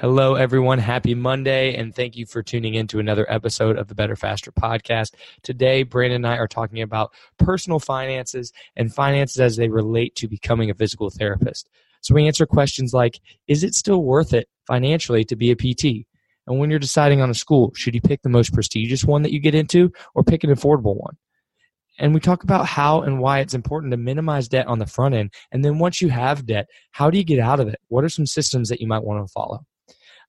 Hello, 0.00 0.34
everyone. 0.34 0.78
Happy 0.78 1.14
Monday, 1.14 1.74
and 1.74 1.94
thank 1.94 2.16
you 2.16 2.24
for 2.24 2.42
tuning 2.42 2.72
in 2.72 2.86
to 2.86 3.00
another 3.00 3.30
episode 3.30 3.76
of 3.76 3.88
the 3.88 3.94
Better 3.94 4.16
Faster 4.16 4.50
podcast. 4.50 5.12
Today, 5.42 5.82
Brandon 5.82 6.24
and 6.24 6.26
I 6.26 6.38
are 6.38 6.48
talking 6.48 6.80
about 6.80 7.12
personal 7.38 7.78
finances 7.78 8.50
and 8.76 8.94
finances 8.94 9.38
as 9.40 9.58
they 9.58 9.68
relate 9.68 10.14
to 10.14 10.26
becoming 10.26 10.70
a 10.70 10.74
physical 10.74 11.10
therapist. 11.10 11.68
So, 12.00 12.14
we 12.14 12.26
answer 12.26 12.46
questions 12.46 12.94
like 12.94 13.20
Is 13.46 13.62
it 13.62 13.74
still 13.74 14.02
worth 14.02 14.32
it 14.32 14.48
financially 14.66 15.22
to 15.26 15.36
be 15.36 15.50
a 15.50 15.54
PT? 15.54 16.06
And 16.46 16.58
when 16.58 16.70
you're 16.70 16.78
deciding 16.78 17.20
on 17.20 17.28
a 17.28 17.34
school, 17.34 17.70
should 17.76 17.94
you 17.94 18.00
pick 18.00 18.22
the 18.22 18.30
most 18.30 18.54
prestigious 18.54 19.04
one 19.04 19.20
that 19.20 19.32
you 19.32 19.38
get 19.38 19.54
into 19.54 19.92
or 20.14 20.24
pick 20.24 20.44
an 20.44 20.50
affordable 20.50 20.96
one? 20.96 21.18
And 21.98 22.14
we 22.14 22.20
talk 22.20 22.42
about 22.42 22.64
how 22.64 23.02
and 23.02 23.20
why 23.20 23.40
it's 23.40 23.52
important 23.52 23.90
to 23.90 23.98
minimize 23.98 24.48
debt 24.48 24.66
on 24.66 24.78
the 24.78 24.86
front 24.86 25.14
end. 25.14 25.34
And 25.52 25.62
then 25.62 25.78
once 25.78 26.00
you 26.00 26.08
have 26.08 26.46
debt, 26.46 26.70
how 26.92 27.10
do 27.10 27.18
you 27.18 27.24
get 27.24 27.38
out 27.38 27.60
of 27.60 27.68
it? 27.68 27.78
What 27.88 28.02
are 28.02 28.08
some 28.08 28.24
systems 28.24 28.70
that 28.70 28.80
you 28.80 28.86
might 28.86 29.04
want 29.04 29.22
to 29.22 29.30
follow? 29.30 29.66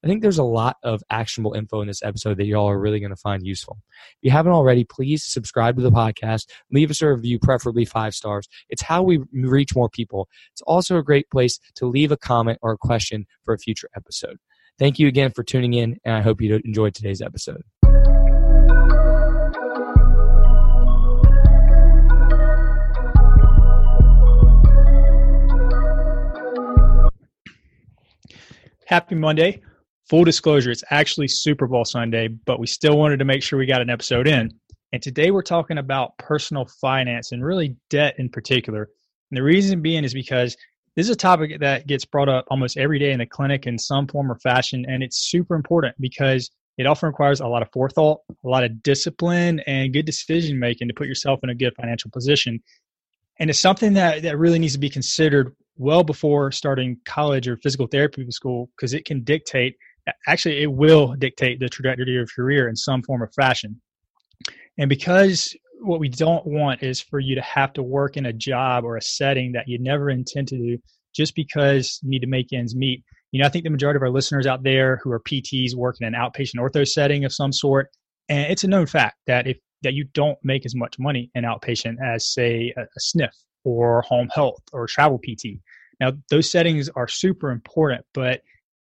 I 0.04 0.08
think 0.08 0.24
there's 0.24 0.40
a 0.40 0.44
lot 0.44 0.78
of 0.82 1.04
actionable 1.12 1.54
info 1.54 1.82
in 1.82 1.88
this 1.88 2.02
episode 2.02 2.38
that 2.38 2.46
y'all 2.46 2.68
are 2.68 2.80
really 2.80 3.00
going 3.00 3.12
to 3.12 3.16
find 3.16 3.46
useful. 3.46 3.78
If 3.92 4.18
you 4.24 4.32
haven't 4.32 4.52
already, 4.52 4.84
please 4.84 5.24
subscribe 5.24 5.76
to 5.76 5.84
the 5.84 5.92
podcast, 5.92 6.48
leave 6.72 6.90
us 6.90 7.04
a 7.04 7.10
review, 7.14 7.38
preferably 7.38 7.86
five 7.86 8.16
stars. 8.16 8.48
It's 8.70 8.82
how 8.82 9.04
we 9.04 9.20
reach 9.32 9.76
more 9.76 9.90
people. 9.90 10.28
It's 10.54 10.64
also 10.64 10.98
a 10.98 11.04
great 11.04 11.30
place 11.30 11.60
to 11.76 11.86
leave 11.86 12.12
a 12.12 12.18
comment 12.18 12.58
or 12.64 12.72
a 12.72 12.78
question 12.80 13.28
for 13.44 13.54
a 13.54 13.60
future 13.60 13.90
episode. 13.96 14.38
Thank 14.80 14.98
you 14.98 15.08
again 15.08 15.32
for 15.32 15.44
tuning 15.44 15.76
in, 15.76 15.98
and 16.04 16.16
I 16.16 16.22
hope 16.22 16.42
you 16.42 16.60
enjoyed 16.66 16.96
today's 16.96 17.22
episode. 17.22 17.62
Happy 28.88 29.16
Monday 29.16 29.62
full 30.12 30.26
disclosure, 30.26 30.70
it's 30.70 30.84
actually 30.90 31.30
Super 31.30 31.68
Bowl 31.68 31.86
Sunday, 31.86 32.28
but 32.28 32.60
we 32.60 32.68
still 32.68 32.98
wanted 32.98 33.18
to 33.18 33.24
make 33.24 33.42
sure 33.42 33.58
we 33.58 33.66
got 33.66 33.82
an 33.82 33.90
episode 33.90 34.28
in. 34.28 34.52
And 34.92 35.02
today 35.02 35.32
we're 35.32 35.42
talking 35.42 35.78
about 35.78 36.18
personal 36.18 36.68
finance 36.82 37.32
and 37.32 37.42
really 37.42 37.78
debt 37.90 38.16
in 38.18 38.28
particular. 38.28 38.90
And 39.30 39.38
the 39.38 39.42
reason 39.42 39.82
being 39.82 40.04
is 40.04 40.14
because 40.14 40.58
this 40.98 41.06
is 41.06 41.12
a 41.12 41.16
topic 41.16 41.62
that 41.62 41.88
gets 41.88 42.04
brought 42.04 42.28
up 42.28 42.44
almost 42.52 42.78
every 42.78 43.00
day 43.00 43.14
in 43.14 43.20
the 43.20 43.26
clinic 43.26 43.68
in 43.68 43.78
some 43.78 44.06
form 44.06 44.30
or 44.30 44.36
fashion. 44.40 44.86
And 44.86 45.02
it's 45.02 45.30
super 45.32 45.56
important 45.56 45.96
because 46.02 46.52
it 46.78 46.86
often 46.86 47.08
requires 47.08 47.40
a 47.40 47.48
lot 47.48 47.62
of 47.62 47.70
forethought, 47.72 48.20
a 48.44 48.50
lot 48.50 48.66
of 48.66 48.84
discipline, 48.84 49.62
and 49.62 49.94
good 49.94 50.06
decision 50.06 50.60
making 50.60 50.90
to 50.90 50.94
put 50.94 51.08
yourself 51.08 51.40
in 51.42 51.52
a 51.52 51.56
good 51.56 51.74
financial 51.80 52.12
position. 52.12 52.62
And 53.40 53.50
it's 53.50 53.62
something 53.62 53.94
that, 53.94 54.24
that 54.24 54.38
really 54.38 54.60
needs 54.60 54.74
to 54.74 54.80
be 54.80 54.90
considered 54.90 55.56
well 55.78 56.04
before 56.04 56.52
starting 56.52 56.98
college 57.06 57.48
or 57.48 57.56
physical 57.64 57.88
therapy 57.88 58.30
school 58.30 58.70
because 58.76 58.94
it 58.94 59.06
can 59.06 59.24
dictate 59.24 59.78
actually 60.28 60.62
it 60.62 60.72
will 60.72 61.16
dictate 61.18 61.60
the 61.60 61.70
trajectory 61.70 62.04
of 62.04 62.14
your 62.14 62.26
career 62.28 62.68
in 62.68 62.76
some 62.76 63.02
form 63.04 63.22
or 63.22 63.32
fashion. 63.36 63.82
And 64.78 64.90
because 64.90 65.56
what 65.82 66.00
we 66.00 66.10
don't 66.10 66.46
want 66.46 66.84
is 66.84 67.02
for 67.02 67.20
you 67.20 67.36
to 67.36 67.42
have 67.42 67.74
to 67.74 67.84
work 67.84 68.18
in 68.18 68.26
a 68.26 68.34
job 68.34 68.84
or 68.84 68.98
a 68.98 69.02
setting 69.02 69.52
that 69.54 69.68
you 69.68 69.80
never 69.80 70.10
intend 70.10 70.48
to 70.50 70.58
do 70.58 70.78
just 71.14 71.36
because 71.36 72.00
you 72.04 72.10
need 72.10 72.20
to 72.20 72.28
make 72.28 72.54
ends 72.54 72.76
meet. 72.76 73.04
You 73.32 73.42
know 73.42 73.48
i 73.48 73.50
think 73.50 73.64
the 73.64 73.70
majority 73.70 73.96
of 73.96 74.04
our 74.04 74.10
listeners 74.10 74.46
out 74.46 74.64
there 74.64 75.00
who 75.02 75.12
are 75.12 75.20
pts 75.22 75.74
work 75.74 75.96
in 76.02 76.08
an 76.08 76.14
outpatient 76.14 76.56
ortho 76.56 76.86
setting 76.86 77.24
of 77.24 77.32
some 77.32 77.54
sort 77.54 77.88
and 78.28 78.52
it's 78.52 78.66
a 78.66 78.68
known 78.68 78.86
fact 78.86 79.20
that 79.26 79.48
if 79.48 79.58
that 79.84 79.94
you 79.94 80.04
don't 80.14 80.38
make 80.44 80.66
as 80.66 80.76
much 80.76 81.00
money 81.00 81.32
in 81.34 81.46
outpatient 81.46 81.96
as 82.04 82.26
say 82.26 82.74
a, 82.76 82.82
a 82.82 83.00
SNF 83.00 83.32
or 83.64 84.02
home 84.02 84.30
health 84.34 84.62
or 84.74 84.86
travel 84.86 85.18
pt 85.18 85.62
now 86.02 86.12
those 86.30 86.52
settings 86.52 86.90
are 86.90 87.08
super 87.08 87.52
important 87.52 88.06
but 88.14 88.42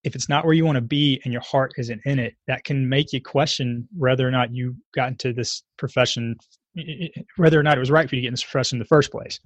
if 0.04 0.16
it's 0.16 0.30
not 0.30 0.46
where 0.46 0.54
you 0.54 0.66
want 0.66 0.78
to 0.78 0.82
be 0.82 1.22
and 1.24 1.32
your 1.32 1.42
heart 1.42 1.74
isn't 1.78 2.02
in 2.06 2.20
it, 2.20 2.36
that 2.48 2.64
can 2.64 2.90
make 2.90 3.14
you 3.14 3.22
question 3.22 3.88
whether 3.96 4.28
or 4.28 4.32
not 4.32 4.54
you 4.54 4.76
got 4.96 5.10
into 5.10 5.34
this 5.34 5.64
profession, 5.78 6.36
whether 7.38 7.60
or 7.60 7.64
not 7.64 7.78
it 7.78 7.80
was 7.80 7.92
right 7.92 8.10
for 8.10 8.16
you 8.16 8.22
to 8.22 8.24
get 8.24 8.30
in 8.30 8.34
this 8.34 8.44
profession 8.44 8.78
in 8.78 8.80
the 8.80 8.86
first 8.86 9.12
place. 9.12 9.40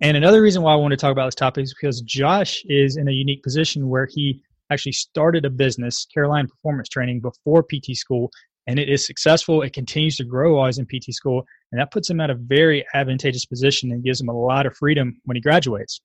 And 0.00 0.16
another 0.16 0.42
reason 0.42 0.62
why 0.62 0.72
I 0.72 0.76
want 0.76 0.90
to 0.92 0.96
talk 0.96 1.12
about 1.12 1.26
this 1.26 1.34
topic 1.34 1.64
is 1.64 1.74
because 1.74 2.00
Josh 2.02 2.62
is 2.66 2.96
in 2.96 3.08
a 3.08 3.12
unique 3.12 3.42
position 3.42 3.88
where 3.88 4.08
he 4.10 4.42
actually 4.70 4.92
started 4.92 5.44
a 5.44 5.50
business, 5.50 6.06
Carolina 6.12 6.48
Performance 6.48 6.88
Training, 6.88 7.20
before 7.20 7.62
PT 7.62 7.94
school, 7.96 8.30
and 8.66 8.78
it 8.78 8.88
is 8.88 9.06
successful. 9.06 9.62
It 9.62 9.72
continues 9.72 10.16
to 10.16 10.24
grow 10.24 10.56
while 10.56 10.66
he's 10.66 10.78
in 10.78 10.86
PT 10.86 11.12
school, 11.14 11.44
and 11.70 11.80
that 11.80 11.90
puts 11.90 12.10
him 12.10 12.20
at 12.20 12.30
a 12.30 12.34
very 12.34 12.84
advantageous 12.94 13.44
position 13.44 13.92
and 13.92 14.04
gives 14.04 14.20
him 14.20 14.28
a 14.28 14.36
lot 14.36 14.66
of 14.66 14.76
freedom 14.76 15.20
when 15.24 15.36
he 15.36 15.40
graduates. 15.40 16.00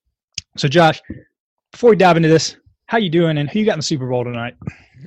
So, 0.58 0.68
Josh, 0.68 1.02
before 1.72 1.92
we 1.92 1.96
dive 1.96 2.18
into 2.18 2.30
this, 2.30 2.56
how 2.88 2.98
you 2.98 3.10
doing, 3.10 3.38
and 3.38 3.50
who 3.50 3.60
you 3.60 3.66
got 3.66 3.74
in 3.74 3.80
the 3.80 3.84
Super 3.84 4.08
Bowl 4.08 4.24
tonight? 4.24 4.56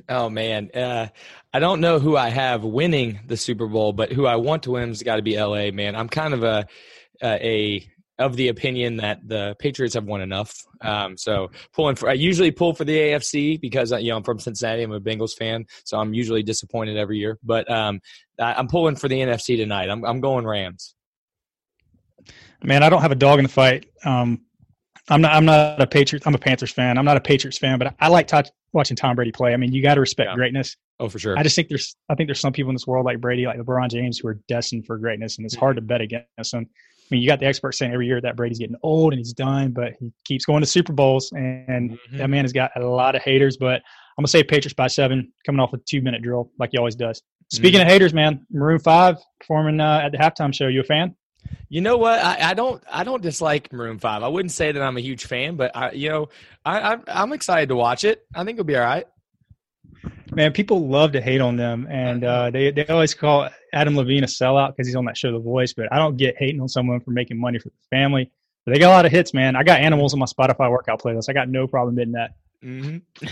Oh 0.07 0.29
man, 0.29 0.69
uh, 0.73 1.07
I 1.53 1.59
don't 1.59 1.81
know 1.81 1.99
who 1.99 2.15
I 2.15 2.29
have 2.29 2.63
winning 2.63 3.19
the 3.27 3.35
Super 3.35 3.67
Bowl, 3.67 3.91
but 3.91 4.11
who 4.11 4.25
I 4.25 4.37
want 4.37 4.63
to 4.63 4.71
win 4.71 4.89
has 4.89 5.03
got 5.03 5.17
to 5.17 5.21
be 5.21 5.37
LA. 5.39 5.71
Man, 5.71 5.95
I'm 5.95 6.07
kind 6.07 6.33
of 6.33 6.43
a, 6.43 6.65
a 7.23 7.85
of 8.19 8.35
the 8.35 8.49
opinion 8.49 8.97
that 8.97 9.27
the 9.27 9.55
Patriots 9.59 9.95
have 9.95 10.05
won 10.05 10.21
enough. 10.21 10.63
Um, 10.81 11.17
so 11.17 11.49
pulling 11.73 11.95
for, 11.95 12.07
I 12.07 12.13
usually 12.13 12.51
pull 12.51 12.73
for 12.73 12.85
the 12.85 12.95
AFC 12.95 13.59
because 13.59 13.91
uh, 13.91 13.97
you 13.97 14.11
know 14.11 14.17
I'm 14.17 14.23
from 14.23 14.39
Cincinnati. 14.39 14.83
I'm 14.83 14.91
a 14.91 15.01
Bengals 15.01 15.35
fan, 15.35 15.65
so 15.83 15.99
I'm 15.99 16.13
usually 16.13 16.43
disappointed 16.43 16.97
every 16.97 17.17
year. 17.17 17.39
But 17.43 17.69
um, 17.69 17.99
I'm 18.39 18.67
pulling 18.67 18.95
for 18.95 19.07
the 19.07 19.19
NFC 19.19 19.57
tonight. 19.57 19.89
I'm 19.89 20.05
I'm 20.05 20.21
going 20.21 20.45
Rams. 20.45 20.95
Man, 22.63 22.83
I 22.83 22.89
don't 22.89 23.01
have 23.01 23.11
a 23.11 23.15
dog 23.15 23.39
in 23.39 23.43
the 23.43 23.49
fight. 23.49 23.87
Um, 24.05 24.41
I'm 25.09 25.21
not. 25.21 25.33
I'm 25.33 25.45
not 25.45 25.81
a 25.81 25.87
Patriots. 25.87 26.25
I'm 26.27 26.35
a 26.35 26.39
Panthers 26.39 26.71
fan. 26.71 26.97
I'm 26.97 27.05
not 27.05 27.17
a 27.17 27.21
Patriots 27.21 27.57
fan, 27.57 27.79
but 27.79 27.95
I 27.99 28.07
like 28.07 28.27
t- 28.27 28.49
watching 28.73 28.95
Tom 28.95 29.15
Brady 29.15 29.31
play. 29.31 29.53
I 29.53 29.57
mean, 29.57 29.73
you 29.73 29.81
got 29.81 29.95
to 29.95 29.99
respect 29.99 30.29
yeah. 30.29 30.35
greatness. 30.35 30.77
Oh, 30.99 31.09
for 31.09 31.19
sure. 31.19 31.37
I 31.37 31.43
just 31.43 31.55
think 31.55 31.69
there's. 31.69 31.95
I 32.09 32.15
think 32.15 32.27
there's 32.27 32.39
some 32.39 32.53
people 32.53 32.69
in 32.69 32.75
this 32.75 32.87
world 32.87 33.05
like 33.05 33.19
Brady, 33.19 33.45
like 33.45 33.57
LeBron 33.57 33.89
James, 33.89 34.19
who 34.19 34.27
are 34.27 34.39
destined 34.47 34.85
for 34.85 34.97
greatness, 34.97 35.37
and 35.37 35.45
it's 35.45 35.55
hard 35.55 35.75
to 35.77 35.81
bet 35.81 36.01
against 36.01 36.51
them. 36.51 36.67
I 36.69 37.15
mean, 37.15 37.21
you 37.21 37.27
got 37.27 37.39
the 37.39 37.45
experts 37.45 37.77
saying 37.77 37.91
every 37.91 38.07
year 38.07 38.21
that 38.21 38.37
Brady's 38.37 38.59
getting 38.59 38.77
old 38.83 39.11
and 39.11 39.19
he's 39.19 39.33
done, 39.33 39.71
but 39.71 39.93
he 39.99 40.13
keeps 40.23 40.45
going 40.45 40.61
to 40.61 40.67
Super 40.67 40.93
Bowls, 40.93 41.29
and 41.33 41.91
mm-hmm. 41.91 42.17
that 42.17 42.29
man 42.29 42.45
has 42.45 42.53
got 42.53 42.71
a 42.77 42.85
lot 42.85 43.15
of 43.15 43.21
haters. 43.21 43.57
But 43.57 43.81
I'm 44.17 44.21
gonna 44.21 44.27
say 44.29 44.43
Patriots 44.43 44.75
by 44.75 44.87
seven, 44.87 45.33
coming 45.45 45.59
off 45.59 45.73
a 45.73 45.77
two 45.77 46.01
minute 46.01 46.21
drill 46.21 46.51
like 46.59 46.69
he 46.71 46.77
always 46.77 46.95
does. 46.95 47.21
Speaking 47.51 47.79
mm-hmm. 47.79 47.87
of 47.87 47.91
haters, 47.91 48.13
man, 48.13 48.45
Maroon 48.49 48.79
Five 48.79 49.17
performing 49.39 49.81
uh, 49.81 50.01
at 50.03 50.13
the 50.13 50.17
halftime 50.17 50.53
show. 50.53 50.67
You 50.67 50.81
a 50.81 50.83
fan? 50.83 51.15
You 51.69 51.81
know 51.81 51.97
what? 51.97 52.19
I, 52.19 52.51
I, 52.51 52.53
don't. 52.53 52.83
I 52.91 53.03
don't 53.03 53.21
dislike 53.21 53.71
Maroon 53.71 53.97
Five. 53.97 54.23
I 54.23 54.27
wouldn't 54.27 54.51
say 54.51 54.71
that 54.71 54.81
I'm 54.81 54.97
a 54.97 55.01
huge 55.01 55.25
fan, 55.25 55.55
but 55.55 55.75
I, 55.75 55.91
you 55.91 56.09
know, 56.09 56.29
I, 56.65 56.97
am 57.07 57.31
excited 57.31 57.69
to 57.69 57.75
watch 57.75 58.03
it. 58.03 58.25
I 58.35 58.43
think 58.43 58.55
it'll 58.55 58.65
be 58.65 58.75
all 58.75 58.83
right. 58.83 59.07
Man, 60.33 60.51
people 60.53 60.87
love 60.87 61.13
to 61.13 61.21
hate 61.21 61.41
on 61.41 61.57
them, 61.57 61.87
and 61.89 62.23
uh, 62.23 62.49
they 62.51 62.71
they 62.71 62.85
always 62.87 63.13
call 63.13 63.49
Adam 63.73 63.95
Levine 63.95 64.23
a 64.23 64.27
sellout 64.27 64.75
because 64.75 64.87
he's 64.87 64.95
on 64.95 65.05
that 65.05 65.17
show, 65.17 65.31
The 65.31 65.39
Voice. 65.39 65.73
But 65.73 65.91
I 65.91 65.97
don't 65.97 66.17
get 66.17 66.35
hating 66.37 66.61
on 66.61 66.67
someone 66.67 66.99
for 66.99 67.11
making 67.11 67.39
money 67.39 67.59
for 67.59 67.69
the 67.69 67.75
family. 67.89 68.29
But 68.65 68.73
they 68.73 68.79
got 68.79 68.89
a 68.89 68.95
lot 68.95 69.05
of 69.05 69.11
hits, 69.11 69.33
man. 69.33 69.55
I 69.55 69.63
got 69.63 69.79
animals 69.79 70.13
on 70.13 70.19
my 70.19 70.25
Spotify 70.25 70.69
workout 70.69 71.01
playlist. 71.01 71.29
I 71.29 71.33
got 71.33 71.49
no 71.49 71.67
problem 71.67 71.97
admitting 71.97 72.13
that. 72.13 72.31
Mm-hmm. 72.63 73.27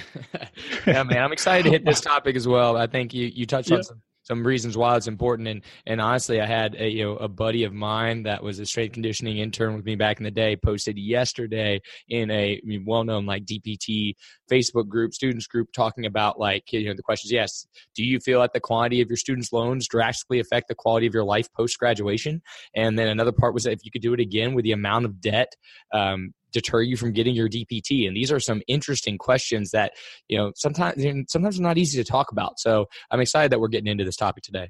yeah, 0.90 1.04
man, 1.04 1.24
I'm 1.24 1.32
excited 1.32 1.64
to 1.64 1.70
hit 1.70 1.86
this 1.86 2.02
topic 2.12 2.36
as 2.36 2.48
well. 2.48 2.78
I 2.78 2.88
think 2.88 3.14
you 3.14 3.28
you 3.28 3.46
touched 3.46 3.70
yeah. 3.70 3.78
on 3.78 3.84
some 3.84 4.02
some 4.30 4.46
reasons 4.46 4.78
why 4.78 4.96
it's 4.96 5.08
important. 5.08 5.48
And 5.48 5.62
and 5.88 6.00
honestly, 6.00 6.40
I 6.40 6.46
had 6.46 6.76
a 6.76 6.88
you 6.88 7.04
know 7.04 7.16
a 7.18 7.28
buddy 7.28 7.64
of 7.64 7.74
mine 7.74 8.24
that 8.24 8.44
was 8.44 8.60
a 8.60 8.66
strength 8.66 8.94
conditioning 8.94 9.38
intern 9.38 9.76
with 9.76 9.86
me 9.86 9.96
back 9.96 10.20
in 10.20 10.24
the 10.24 10.32
day 10.32 10.56
posted 10.56 10.98
yesterday 10.98 11.82
in 12.10 12.30
a 12.30 12.62
well 12.86 13.04
known 13.04 13.26
like 13.26 13.46
DPT 13.46 14.14
Facebook 14.52 14.88
group, 14.88 15.14
students 15.14 15.48
group, 15.48 15.70
talking 15.74 16.06
about 16.06 16.40
like 16.40 16.72
you 16.72 16.86
know 16.86 16.94
the 16.96 17.02
questions. 17.02 17.32
Yes, 17.32 17.66
do 17.96 18.04
you 18.04 18.20
feel 18.20 18.42
that 18.42 18.54
the 18.54 18.60
quantity 18.60 19.02
of 19.02 19.10
your 19.10 19.18
students' 19.18 19.52
loans 19.52 19.88
drastically 19.88 20.40
affect 20.40 20.68
the 20.68 20.76
quality 20.76 21.08
of 21.08 21.14
your 21.14 21.24
life 21.24 21.48
post 21.54 21.80
graduation? 21.80 22.42
And 22.76 22.98
then 22.98 23.08
another 23.08 23.32
part 23.32 23.54
was 23.54 23.64
that 23.64 23.74
if 23.74 23.84
you 23.84 23.92
could 23.92 24.02
do 24.02 24.14
it 24.14 24.20
again 24.20 24.54
with 24.54 24.64
the 24.64 24.74
amount 24.74 25.06
of 25.06 25.20
debt 25.22 25.54
um, 25.94 26.34
deter 26.52 26.82
you 26.82 26.98
from 26.98 27.14
getting 27.14 27.36
your 27.36 27.50
DPT? 27.50 28.08
And 28.08 28.16
these 28.16 28.32
are 28.32 28.40
some 28.40 28.62
interesting 28.68 29.18
questions 29.18 29.72
that 29.72 29.94
you 30.28 30.38
know 30.38 30.52
sometimes 30.56 31.04
sometimes 31.32 31.60
not 31.60 31.78
easy 31.78 32.02
to 32.02 32.10
talk 32.10 32.32
about. 32.32 32.60
So 32.60 32.88
I'm 33.12 33.22
excited 33.22 33.52
that 33.52 33.60
we're 33.60 33.68
getting 33.68 33.92
into 33.92 34.06
this 34.06 34.18
topic 34.18 34.44
today. 34.44 34.70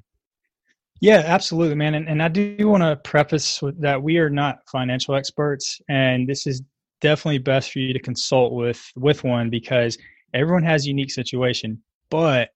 Yeah, 1.00 1.22
absolutely, 1.24 1.76
man. 1.76 1.94
And, 1.94 2.08
and 2.08 2.22
I 2.22 2.28
do 2.28 2.68
want 2.68 2.82
to 2.82 2.96
preface 2.96 3.62
that 3.78 4.02
we 4.02 4.18
are 4.18 4.28
not 4.28 4.58
financial 4.70 5.14
experts, 5.14 5.80
and 5.88 6.28
this 6.28 6.46
is 6.46 6.62
definitely 7.00 7.38
best 7.38 7.72
for 7.72 7.78
you 7.78 7.92
to 7.92 7.98
consult 7.98 8.52
with 8.52 8.82
with 8.96 9.24
one 9.24 9.48
because 9.50 9.96
everyone 10.34 10.62
has 10.62 10.84
a 10.84 10.88
unique 10.88 11.10
situation. 11.10 11.82
But 12.10 12.50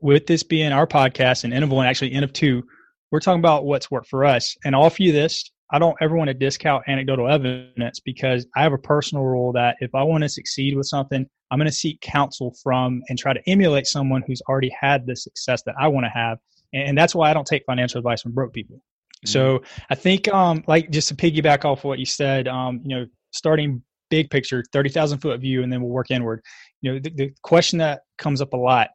with 0.00 0.26
this 0.26 0.42
being 0.42 0.72
our 0.72 0.86
podcast 0.86 1.44
and 1.44 1.54
N 1.54 1.62
of 1.62 1.70
one, 1.70 1.86
actually 1.86 2.12
N 2.12 2.24
of 2.24 2.32
two, 2.32 2.62
we're 3.10 3.20
talking 3.20 3.40
about 3.40 3.64
what's 3.64 3.90
worked 3.90 4.08
for 4.08 4.24
us. 4.24 4.56
And 4.64 4.74
I'll 4.74 4.82
offer 4.82 5.02
you 5.02 5.12
this 5.12 5.50
I 5.70 5.78
don't 5.78 5.96
ever 6.00 6.16
want 6.16 6.28
to 6.28 6.34
discount 6.34 6.84
anecdotal 6.86 7.28
evidence 7.28 8.00
because 8.00 8.46
I 8.54 8.62
have 8.62 8.72
a 8.72 8.78
personal 8.78 9.24
rule 9.24 9.52
that 9.52 9.76
if 9.80 9.94
I 9.94 10.02
want 10.02 10.22
to 10.22 10.28
succeed 10.28 10.76
with 10.76 10.86
something, 10.86 11.26
I'm 11.50 11.58
going 11.58 11.68
to 11.68 11.74
seek 11.74 12.00
counsel 12.00 12.54
from 12.62 13.02
and 13.08 13.18
try 13.18 13.32
to 13.32 13.40
emulate 13.48 13.86
someone 13.86 14.22
who's 14.26 14.42
already 14.48 14.72
had 14.78 15.06
the 15.06 15.16
success 15.16 15.62
that 15.64 15.74
I 15.80 15.88
want 15.88 16.04
to 16.04 16.10
have. 16.10 16.38
And 16.72 16.96
that's 16.96 17.14
why 17.14 17.30
I 17.30 17.34
don't 17.34 17.46
take 17.46 17.64
financial 17.66 17.98
advice 17.98 18.22
from 18.22 18.32
broke 18.32 18.52
people. 18.52 18.76
Mm-hmm. 18.76 19.28
So 19.28 19.62
I 19.90 19.94
think, 19.94 20.28
um, 20.28 20.62
like 20.66 20.90
just 20.90 21.08
to 21.08 21.14
piggyback 21.14 21.64
off 21.64 21.84
what 21.84 21.98
you 21.98 22.06
said, 22.06 22.48
um, 22.48 22.80
you 22.84 22.96
know, 22.96 23.06
starting 23.32 23.82
big 24.10 24.30
picture, 24.30 24.64
30,000 24.72 25.18
foot 25.18 25.40
view, 25.40 25.62
and 25.62 25.72
then 25.72 25.80
we'll 25.80 25.90
work 25.90 26.10
inward. 26.10 26.42
You 26.80 26.92
know, 26.92 26.98
the, 27.00 27.10
the 27.10 27.34
question 27.42 27.78
that 27.78 28.02
comes 28.18 28.40
up 28.40 28.52
a 28.52 28.56
lot, 28.56 28.90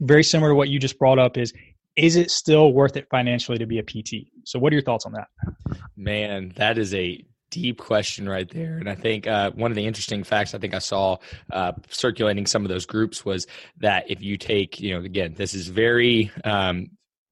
very 0.00 0.24
similar 0.24 0.50
to 0.50 0.54
what 0.54 0.68
you 0.68 0.78
just 0.78 0.98
brought 0.98 1.18
up 1.18 1.36
is, 1.36 1.52
is 1.98 2.16
it 2.16 2.30
still 2.30 2.72
worth 2.72 2.96
it 2.96 3.08
financially 3.10 3.58
to 3.58 3.66
be 3.66 3.78
a 3.78 3.82
PT? 3.82 4.28
So, 4.44 4.58
what 4.58 4.72
are 4.72 4.76
your 4.76 4.84
thoughts 4.84 5.04
on 5.04 5.12
that? 5.12 5.28
Man, 5.96 6.52
that 6.56 6.78
is 6.78 6.94
a 6.94 7.24
deep 7.50 7.78
question 7.78 8.28
right 8.28 8.50
there 8.50 8.76
and 8.76 8.90
i 8.90 8.94
think 8.94 9.26
uh, 9.26 9.50
one 9.52 9.70
of 9.70 9.74
the 9.74 9.86
interesting 9.86 10.22
facts 10.22 10.54
i 10.54 10.58
think 10.58 10.74
i 10.74 10.78
saw 10.78 11.16
uh, 11.50 11.72
circulating 11.88 12.44
some 12.44 12.62
of 12.62 12.68
those 12.68 12.84
groups 12.84 13.24
was 13.24 13.46
that 13.78 14.04
if 14.10 14.20
you 14.20 14.36
take 14.36 14.78
you 14.78 14.94
know 14.94 15.02
again 15.02 15.32
this 15.34 15.54
is 15.54 15.68
very 15.68 16.30
um, 16.44 16.90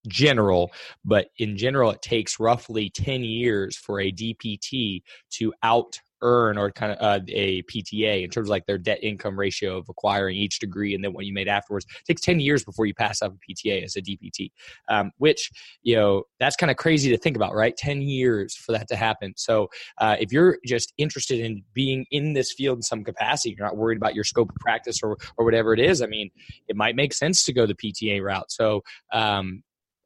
general 0.09 0.73
but 1.05 1.27
in 1.37 1.59
general 1.59 1.91
it 1.91 2.01
takes 2.01 2.41
roughly 2.41 2.89
10 2.89 3.25
years 3.25 3.77
for 3.77 4.01
a 4.01 4.11
dpt 4.11 5.03
to 5.31 5.53
out 5.63 6.01
earn 6.23 6.59
or 6.59 6.71
kind 6.71 6.93
of 6.93 6.99
uh, 7.01 7.25
a 7.29 7.63
PTA 7.63 8.25
in 8.25 8.31
terms 8.31 8.49
of 8.49 8.51
like 8.51 8.67
their 8.67 8.79
debt 8.79 8.99
income 9.03 9.39
ratio 9.39 9.79
of 9.79 9.89
acquiring 9.89 10.37
each 10.37 10.59
degree 10.59 10.95
and 10.95 11.05
then 11.05 11.13
what 11.13 11.27
you 11.27 11.33
made 11.33 11.49
afterwards. 11.49 11.87
It 11.89 12.07
takes 12.07 12.23
10 12.23 12.41
years 12.41 12.65
before 12.65 12.87
you 12.87 12.95
pass 12.95 13.23
up 13.23 13.35
a 13.35 13.53
PTA 13.53 13.85
as 13.85 13.97
a 13.97 14.03
DPT, 14.03 14.51
um, 14.89 15.13
which, 15.19 15.51
you 15.83 15.97
know, 15.97 16.25
that's 16.41 16.57
kind 16.57 16.71
of 16.71 16.77
crazy 16.77 17.11
to 17.11 17.19
think 17.19 17.37
about, 17.37 17.55
right? 17.55 17.77
10 17.77 18.03
years 18.03 18.55
for 18.55 18.73
that 18.73 18.89
to 18.89 18.97
happen. 18.97 19.35
So 19.37 19.69
uh, 19.99 20.17
if 20.19 20.33
you're 20.33 20.59
just 20.65 20.93
interested 20.99 21.41
in 21.41 21.63
being 21.75 22.07
in 22.11 22.33
this 22.33 22.53
field 22.53 22.79
in 22.79 22.83
some 22.83 23.05
capacity, 23.05 23.55
you're 23.57 23.67
not 23.67 23.77
worried 23.77 23.97
about 23.99 24.15
your 24.15 24.25
scope 24.25 24.51
of 24.51 24.57
practice 24.57 25.01
or, 25.03 25.17
or 25.37 25.45
whatever 25.45 25.73
it 25.73 25.81
is, 25.81 26.03
I 26.03 26.07
mean, 26.07 26.31
it 26.69 26.77
might 26.77 26.97
make 26.97 27.13
sense 27.13 27.45
to 27.45 27.53
go 27.53 27.67
the 27.67 27.75
PTA 27.75 28.23
route. 28.23 28.51
So, 28.51 28.83
um, 29.13 29.63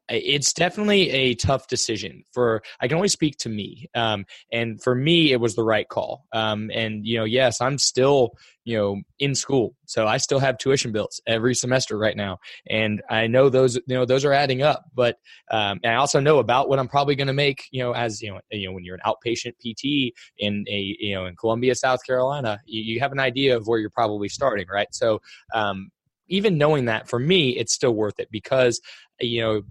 it's 0.09 0.53
definitely 0.53 1.09
a 1.09 1.35
tough 1.35 1.67
decision 1.67 2.23
for 2.31 2.61
i 2.81 2.87
can 2.87 2.95
only 2.95 3.07
speak 3.07 3.37
to 3.37 3.49
me 3.49 3.87
um, 3.95 4.25
and 4.51 4.81
for 4.81 4.95
me 4.95 5.31
it 5.31 5.39
was 5.39 5.55
the 5.55 5.63
right 5.63 5.87
call. 5.89 6.25
Um, 6.33 6.71
and 6.73 7.05
you 7.05 7.17
know 7.17 7.25
yes 7.25 7.61
i'm 7.61 7.77
still 7.77 8.31
you 8.63 8.77
know 8.77 9.01
in 9.19 9.33
school 9.35 9.75
so 9.85 10.07
i 10.07 10.17
still 10.17 10.39
have 10.39 10.57
tuition 10.57 10.91
bills 10.91 11.21
every 11.27 11.55
semester 11.55 11.97
right 11.97 12.17
now 12.17 12.37
and 12.69 13.01
i 13.09 13.27
know 13.27 13.49
those 13.49 13.75
you 13.75 13.81
know 13.95 14.05
those 14.05 14.23
are 14.25 14.33
adding 14.33 14.61
up 14.61 14.85
but 14.93 15.17
um, 15.51 15.79
i 15.83 15.95
also 15.95 16.19
know 16.19 16.39
about 16.39 16.69
what 16.69 16.79
i'm 16.79 16.87
probably 16.87 17.15
going 17.15 17.27
to 17.27 17.33
make 17.33 17.65
you 17.71 17.81
know 17.81 17.93
as 17.93 18.21
you 18.21 18.31
know 18.31 18.39
you 18.51 18.67
know 18.67 18.73
when 18.73 18.83
you're 18.83 18.95
an 18.95 19.01
outpatient 19.05 19.53
pt 19.59 20.13
in 20.37 20.63
a 20.67 20.95
you 20.99 21.15
know 21.15 21.25
in 21.25 21.35
columbia 21.35 21.73
south 21.73 22.05
carolina 22.05 22.59
you, 22.65 22.81
you 22.81 22.99
have 22.99 23.11
an 23.11 23.19
idea 23.19 23.55
of 23.55 23.67
where 23.67 23.79
you're 23.79 23.89
probably 23.89 24.29
starting 24.29 24.67
right? 24.71 24.93
So 24.93 25.21
um, 25.53 25.89
even 26.31 26.57
knowing 26.57 26.85
that 26.85 27.07
for 27.07 27.19
me 27.19 27.49
it's 27.51 27.73
still 27.73 27.93
worth 27.93 28.19
it 28.19 28.29
because 28.31 28.81
you 29.19 29.41
know 29.41 29.61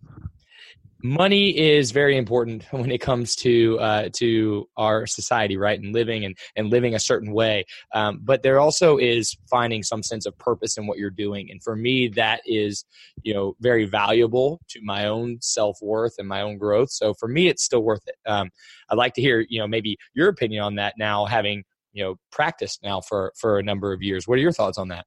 money 1.03 1.57
is 1.59 1.93
very 1.93 2.17
important 2.17 2.65
when 2.71 2.91
it 2.91 3.01
comes 3.01 3.35
to 3.37 3.79
uh, 3.81 4.09
to 4.15 4.69
our 4.77 5.07
society, 5.07 5.57
right? 5.57 5.81
And 5.81 5.93
living 5.93 6.25
and, 6.25 6.37
and 6.57 6.71
living 6.71 6.95
a 6.95 7.01
certain 7.01 7.33
way. 7.33 7.65
Um, 7.95 8.21
but 8.23 8.43
there 8.43 8.61
also 8.61 8.97
is 8.97 9.37
finding 9.49 9.83
some 9.83 10.03
sense 10.03 10.27
of 10.27 10.37
purpose 10.39 10.77
in 10.77 10.87
what 10.87 10.99
you're 10.99 11.11
doing. 11.11 11.51
And 11.51 11.63
for 11.63 11.77
me, 11.77 12.09
that 12.09 12.43
is, 12.47 12.85
you 13.23 13.35
know, 13.35 13.57
very 13.61 13.87
valuable 13.87 14.61
to 14.69 14.81
my 14.83 15.07
own 15.07 15.39
self 15.41 15.79
worth 15.83 16.15
and 16.19 16.29
my 16.29 16.43
own 16.43 16.59
growth. 16.59 16.91
So 16.91 17.15
for 17.15 17.29
me, 17.29 17.49
it's 17.49 17.65
still 17.65 17.83
worth 17.83 18.07
it. 18.07 18.17
Um, 18.27 18.51
I'd 18.91 18.99
like 18.99 19.15
to 19.15 19.21
hear, 19.21 19.45
you 19.49 19.61
know, 19.61 19.67
maybe 19.67 19.97
your 20.15 20.29
opinion 20.29 20.63
on 20.63 20.75
that 20.77 20.95
now, 20.99 21.27
having 21.27 21.65
you 21.93 22.05
know 22.05 22.15
practiced 22.31 22.83
now 22.83 23.01
for 23.01 23.33
for 23.37 23.59
a 23.59 23.63
number 23.63 23.93
of 23.93 24.03
years. 24.03 24.29
What 24.29 24.39
are 24.39 24.43
your 24.43 24.53
thoughts 24.53 24.79
on 24.79 24.89
that? 24.89 25.07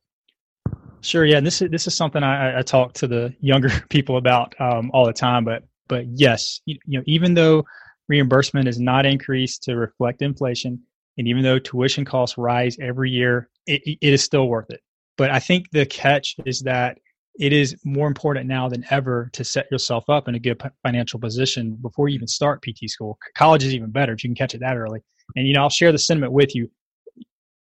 Sure. 1.04 1.26
Yeah. 1.26 1.38
And 1.38 1.46
This 1.46 1.62
is 1.62 1.70
this 1.70 1.86
is 1.86 1.96
something 1.96 2.24
I, 2.24 2.60
I 2.60 2.62
talk 2.62 2.94
to 2.94 3.08
the 3.08 3.34
younger 3.42 3.70
people 3.90 4.18
about 4.18 4.60
um, 4.60 4.90
all 4.94 5.06
the 5.06 5.14
time. 5.14 5.44
But 5.44 5.64
but 5.88 6.06
yes, 6.16 6.62
you, 6.66 6.78
you 6.86 7.00
know, 7.00 7.04
even 7.06 7.34
though 7.34 7.66
reimbursement 8.08 8.68
is 8.68 8.80
not 8.80 9.06
increased 9.06 9.64
to 9.64 9.76
reflect 9.76 10.22
inflation, 10.22 10.82
and 11.18 11.28
even 11.28 11.44
though 11.44 11.60
tuition 11.60 12.06
costs 12.06 12.38
rise 12.38 12.78
every 12.82 13.12
year, 13.12 13.50
it, 13.68 13.82
it 13.86 14.14
is 14.14 14.24
still 14.24 14.48
worth 14.48 14.70
it. 14.70 14.80
But 15.18 15.30
I 15.30 15.40
think 15.40 15.70
the 15.72 15.86
catch 15.86 16.38
is 16.46 16.62
that 16.62 16.98
it 17.40 17.52
is 17.52 17.76
more 17.84 18.08
important 18.08 18.48
now 18.48 18.70
than 18.70 18.86
ever 18.90 19.30
to 19.34 19.44
set 19.44 19.68
yourself 19.72 20.10
up 20.10 20.28
in 20.28 20.36
a 20.36 20.40
good 20.40 20.62
financial 20.84 21.20
position 21.20 21.78
before 21.82 22.08
you 22.08 22.16
even 22.16 22.28
start 22.28 22.64
PT 22.64 22.90
school. 22.90 23.18
College 23.36 23.64
is 23.64 23.74
even 23.74 23.92
better 23.92 24.14
if 24.14 24.24
you 24.24 24.30
can 24.30 24.36
catch 24.36 24.54
it 24.56 24.60
that 24.60 24.78
early. 24.78 25.02
And 25.36 25.48
you 25.48 25.54
know, 25.54 25.62
I'll 25.64 25.70
share 25.70 25.92
the 25.92 25.98
sentiment 25.98 26.32
with 26.32 26.56
you. 26.56 26.70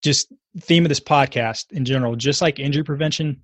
Just 0.01 0.31
theme 0.59 0.85
of 0.85 0.89
this 0.89 0.99
podcast 0.99 1.71
in 1.71 1.85
general, 1.85 2.15
just 2.15 2.41
like 2.41 2.59
injury 2.59 2.83
prevention, 2.83 3.41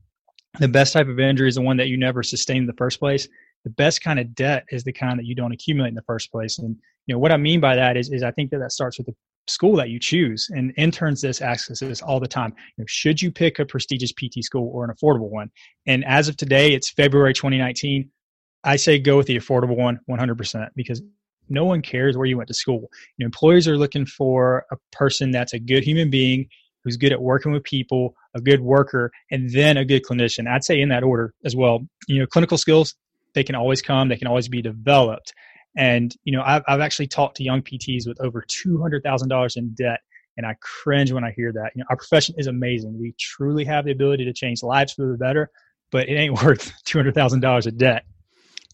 the 0.59 0.67
best 0.67 0.93
type 0.93 1.07
of 1.07 1.19
injury 1.19 1.49
is 1.49 1.55
the 1.55 1.61
one 1.61 1.77
that 1.77 1.87
you 1.87 1.97
never 1.97 2.23
sustain 2.23 2.57
in 2.57 2.65
the 2.65 2.73
first 2.73 2.99
place 2.99 3.27
the 3.65 3.71
best 3.71 4.01
kind 4.01 4.19
of 4.19 4.33
debt 4.35 4.63
is 4.69 4.83
the 4.83 4.93
kind 4.93 5.19
that 5.19 5.25
you 5.25 5.35
don't 5.35 5.51
accumulate 5.51 5.89
in 5.89 5.95
the 5.95 6.03
first 6.03 6.31
place. 6.31 6.59
And 6.59 6.77
you 7.07 7.15
know 7.15 7.19
what 7.19 7.31
I 7.31 7.37
mean 7.37 7.59
by 7.59 7.75
that 7.75 7.97
is, 7.97 8.11
is 8.11 8.23
I 8.23 8.31
think 8.31 8.51
that 8.51 8.59
that 8.59 8.71
starts 8.71 8.97
with 8.97 9.07
the 9.07 9.15
school 9.47 9.75
that 9.77 9.89
you 9.89 9.99
choose. 9.99 10.47
And 10.51 10.71
interns 10.77 11.21
this 11.21 11.41
asks 11.41 11.79
this 11.79 12.01
all 12.01 12.19
the 12.19 12.27
time. 12.27 12.53
You 12.77 12.83
know, 12.83 12.85
should 12.87 13.21
you 13.21 13.31
pick 13.31 13.57
a 13.57 13.65
prestigious 13.65 14.13
PT 14.13 14.43
school 14.43 14.69
or 14.71 14.85
an 14.85 14.91
affordable 14.95 15.29
one? 15.29 15.49
And 15.87 16.05
as 16.05 16.27
of 16.27 16.37
today, 16.37 16.73
it's 16.73 16.91
February 16.91 17.33
2019. 17.33 18.09
I 18.63 18.75
say 18.75 18.99
go 18.99 19.17
with 19.17 19.27
the 19.27 19.37
affordable 19.37 19.77
one 19.77 19.99
100% 20.09 20.69
because 20.75 21.01
no 21.49 21.65
one 21.65 21.81
cares 21.81 22.17
where 22.17 22.25
you 22.27 22.37
went 22.37 22.47
to 22.47 22.53
school. 22.53 22.89
You 23.17 23.23
know, 23.23 23.25
employers 23.25 23.67
are 23.67 23.77
looking 23.77 24.05
for 24.05 24.65
a 24.71 24.77
person 24.91 25.31
that's 25.31 25.53
a 25.53 25.59
good 25.59 25.83
human 25.83 26.11
being 26.11 26.47
who's 26.85 26.95
good 26.95 27.11
at 27.11 27.21
working 27.21 27.51
with 27.51 27.63
people, 27.63 28.15
a 28.35 28.39
good 28.39 28.61
worker, 28.61 29.11
and 29.31 29.49
then 29.49 29.75
a 29.75 29.83
good 29.83 30.03
clinician. 30.05 30.47
I'd 30.47 30.63
say 30.63 30.79
in 30.79 30.89
that 30.89 31.03
order 31.03 31.33
as 31.43 31.55
well. 31.55 31.85
You 32.07 32.19
know, 32.19 32.27
clinical 32.27 32.57
skills, 32.57 32.95
they 33.33 33.43
can 33.43 33.55
always 33.55 33.81
come, 33.81 34.07
they 34.07 34.15
can 34.15 34.27
always 34.27 34.47
be 34.47 34.61
developed. 34.61 35.33
And, 35.75 36.15
you 36.23 36.31
know, 36.31 36.43
I've, 36.45 36.63
I've 36.67 36.79
actually 36.79 37.07
talked 37.07 37.37
to 37.37 37.43
young 37.43 37.61
PTs 37.61 38.07
with 38.07 38.21
over 38.21 38.45
$200,000 38.47 39.57
in 39.57 39.73
debt. 39.73 39.99
And 40.37 40.45
I 40.45 40.55
cringe 40.61 41.11
when 41.11 41.23
I 41.23 41.31
hear 41.31 41.51
that. 41.53 41.71
You 41.75 41.79
know, 41.79 41.85
our 41.89 41.97
profession 41.97 42.35
is 42.37 42.47
amazing. 42.47 42.97
We 42.99 43.13
truly 43.19 43.65
have 43.65 43.85
the 43.85 43.91
ability 43.91 44.25
to 44.25 44.33
change 44.33 44.63
lives 44.63 44.93
for 44.93 45.09
the 45.11 45.17
better, 45.17 45.49
but 45.91 46.07
it 46.07 46.13
ain't 46.13 46.41
worth 46.43 46.71
$200,000 46.85 47.67
of 47.67 47.77
debt. 47.77 48.05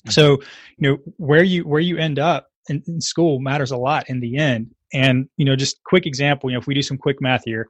So, 0.09 0.41
you 0.77 0.89
know, 0.91 0.97
where 1.17 1.43
you, 1.43 1.67
where 1.67 1.81
you 1.81 1.97
end 1.97 2.19
up 2.19 2.47
in, 2.67 2.83
in 2.87 3.01
school 3.01 3.39
matters 3.39 3.71
a 3.71 3.77
lot 3.77 4.09
in 4.09 4.19
the 4.19 4.37
end. 4.37 4.73
And, 4.93 5.29
you 5.37 5.45
know, 5.45 5.55
just 5.55 5.83
quick 5.83 6.05
example, 6.05 6.49
you 6.49 6.55
know, 6.55 6.59
if 6.59 6.67
we 6.67 6.73
do 6.73 6.81
some 6.81 6.97
quick 6.97 7.21
math 7.21 7.43
here, 7.45 7.69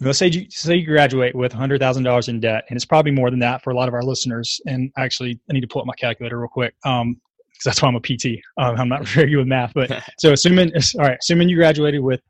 let's 0.00 0.18
say 0.18 0.28
you 0.28 0.46
say 0.50 0.76
you 0.76 0.86
graduate 0.86 1.34
with 1.34 1.52
hundred 1.52 1.80
thousand 1.80 2.04
dollars 2.04 2.28
in 2.28 2.40
debt, 2.40 2.64
and 2.68 2.76
it's 2.76 2.84
probably 2.84 3.12
more 3.12 3.30
than 3.30 3.40
that 3.40 3.62
for 3.62 3.70
a 3.70 3.74
lot 3.76 3.88
of 3.88 3.94
our 3.94 4.02
listeners. 4.02 4.60
And 4.66 4.92
actually, 4.96 5.40
I 5.48 5.52
need 5.52 5.60
to 5.62 5.66
pull 5.66 5.80
up 5.80 5.86
my 5.86 5.94
calculator 5.94 6.38
real 6.38 6.48
quick, 6.48 6.74
um, 6.84 7.20
because 7.50 7.64
that's 7.64 7.82
why 7.82 7.88
I'm 7.88 7.96
a 7.96 8.00
PT. 8.00 8.40
Um, 8.58 8.76
I'm 8.76 8.88
not 8.88 9.06
very 9.08 9.30
good 9.30 9.38
with 9.38 9.48
math, 9.48 9.72
but 9.74 9.90
so 10.18 10.32
assuming 10.32 10.72
all 10.98 11.04
right, 11.04 11.18
assuming 11.20 11.48
you 11.48 11.56
graduated 11.56 12.00
with 12.00 12.20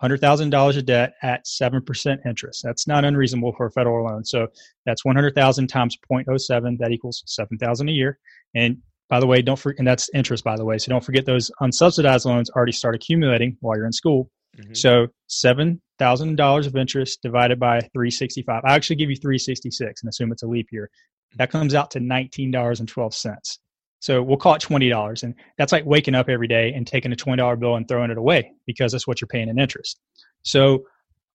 hundred 0.00 0.20
thousand 0.20 0.50
dollars 0.50 0.76
of 0.76 0.86
debt 0.86 1.14
at 1.22 1.46
seven 1.46 1.82
percent 1.82 2.20
interest, 2.26 2.62
that's 2.64 2.86
not 2.86 3.04
unreasonable 3.04 3.52
for 3.56 3.66
a 3.66 3.70
federal 3.70 4.04
loan. 4.04 4.24
So 4.24 4.48
that's 4.86 5.04
one 5.04 5.14
hundred 5.14 5.34
thousand 5.34 5.68
times 5.68 5.96
0.07, 6.10 6.78
that 6.78 6.90
equals 6.90 7.22
seven 7.26 7.58
thousand 7.58 7.88
a 7.88 7.92
year. 7.92 8.18
And 8.54 8.78
by 9.08 9.20
the 9.20 9.26
way, 9.26 9.42
don't 9.42 9.58
forget, 9.58 9.78
and 9.78 9.86
that's 9.86 10.08
interest, 10.14 10.44
by 10.44 10.56
the 10.56 10.64
way. 10.64 10.78
So 10.78 10.90
don't 10.90 11.04
forget 11.04 11.26
those 11.26 11.50
unsubsidized 11.60 12.24
loans 12.24 12.50
already 12.50 12.72
start 12.72 12.94
accumulating 12.94 13.56
while 13.60 13.76
you're 13.76 13.86
in 13.86 13.92
school. 13.92 14.30
Mm-hmm. 14.58 14.74
So 14.74 15.08
seven 15.26 15.80
thousand 15.98 16.36
dollars 16.36 16.66
of 16.66 16.76
interest 16.76 17.22
divided 17.22 17.58
by 17.58 17.80
three 17.92 18.10
sixty 18.10 18.42
five. 18.42 18.62
I 18.64 18.74
actually 18.74 18.96
give 18.96 19.10
you 19.10 19.16
three 19.16 19.38
sixty 19.38 19.70
six 19.70 20.02
and 20.02 20.08
assume 20.08 20.32
it's 20.32 20.42
a 20.42 20.46
leap 20.46 20.68
year. 20.70 20.90
That 21.36 21.50
comes 21.50 21.74
out 21.74 21.90
to 21.92 22.00
$19.12. 22.00 23.58
So 24.00 24.22
we'll 24.22 24.36
call 24.36 24.54
it 24.54 24.62
$20. 24.62 25.22
And 25.22 25.34
that's 25.58 25.72
like 25.72 25.84
waking 25.84 26.14
up 26.14 26.28
every 26.28 26.46
day 26.46 26.72
and 26.74 26.86
taking 26.86 27.12
a 27.12 27.16
$20 27.16 27.58
bill 27.58 27.76
and 27.76 27.88
throwing 27.88 28.10
it 28.10 28.18
away 28.18 28.52
because 28.66 28.92
that's 28.92 29.06
what 29.06 29.20
you're 29.20 29.28
paying 29.28 29.48
in 29.48 29.58
interest. 29.58 29.98
So 30.42 30.84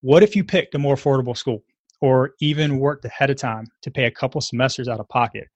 what 0.01 0.23
if 0.23 0.35
you 0.35 0.43
picked 0.43 0.75
a 0.75 0.79
more 0.79 0.95
affordable 0.95 1.35
school 1.35 1.63
or 1.99 2.35
even 2.39 2.79
worked 2.79 3.03
ahead 3.05 3.29
of 3.29 3.37
time 3.37 3.65
to 3.81 3.91
pay 3.91 4.05
a 4.05 4.11
couple 4.11 4.39
semesters 4.39 4.87
out 4.87 4.99
of 4.99 5.09
pocket? 5.09 5.47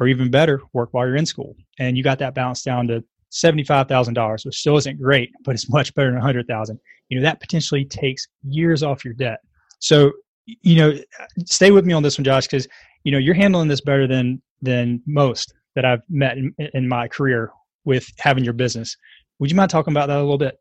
Or 0.00 0.06
even 0.06 0.30
better, 0.30 0.60
work 0.72 0.90
while 0.92 1.06
you're 1.06 1.16
in 1.16 1.26
school. 1.26 1.56
And 1.80 1.96
you 1.96 2.04
got 2.04 2.20
that 2.20 2.32
balance 2.32 2.62
down 2.62 2.86
to 2.86 3.02
$75,000, 3.30 4.46
which 4.46 4.58
still 4.58 4.76
isn't 4.76 5.00
great, 5.00 5.30
but 5.44 5.54
it's 5.54 5.70
much 5.70 5.94
better 5.94 6.08
than 6.08 6.16
100,000. 6.16 6.78
You 7.08 7.18
know, 7.18 7.22
that 7.22 7.40
potentially 7.40 7.84
takes 7.84 8.26
years 8.42 8.82
off 8.82 9.04
your 9.04 9.14
debt. 9.14 9.40
So, 9.80 10.12
you 10.46 10.76
know, 10.76 10.98
stay 11.44 11.70
with 11.70 11.84
me 11.84 11.92
on 11.92 12.02
this 12.02 12.18
one, 12.18 12.24
Josh, 12.24 12.46
because, 12.46 12.66
you 13.04 13.12
know, 13.12 13.18
you're 13.18 13.34
handling 13.34 13.68
this 13.68 13.80
better 13.80 14.06
than, 14.06 14.42
than 14.62 15.02
most 15.06 15.54
that 15.74 15.84
I've 15.84 16.02
met 16.08 16.38
in, 16.38 16.54
in 16.74 16.88
my 16.88 17.08
career 17.08 17.50
with 17.84 18.10
having 18.18 18.44
your 18.44 18.54
business. 18.54 18.96
Would 19.38 19.50
you 19.50 19.56
mind 19.56 19.70
talking 19.70 19.92
about 19.92 20.08
that 20.08 20.16
a 20.16 20.20
little 20.20 20.38
bit? 20.38 20.58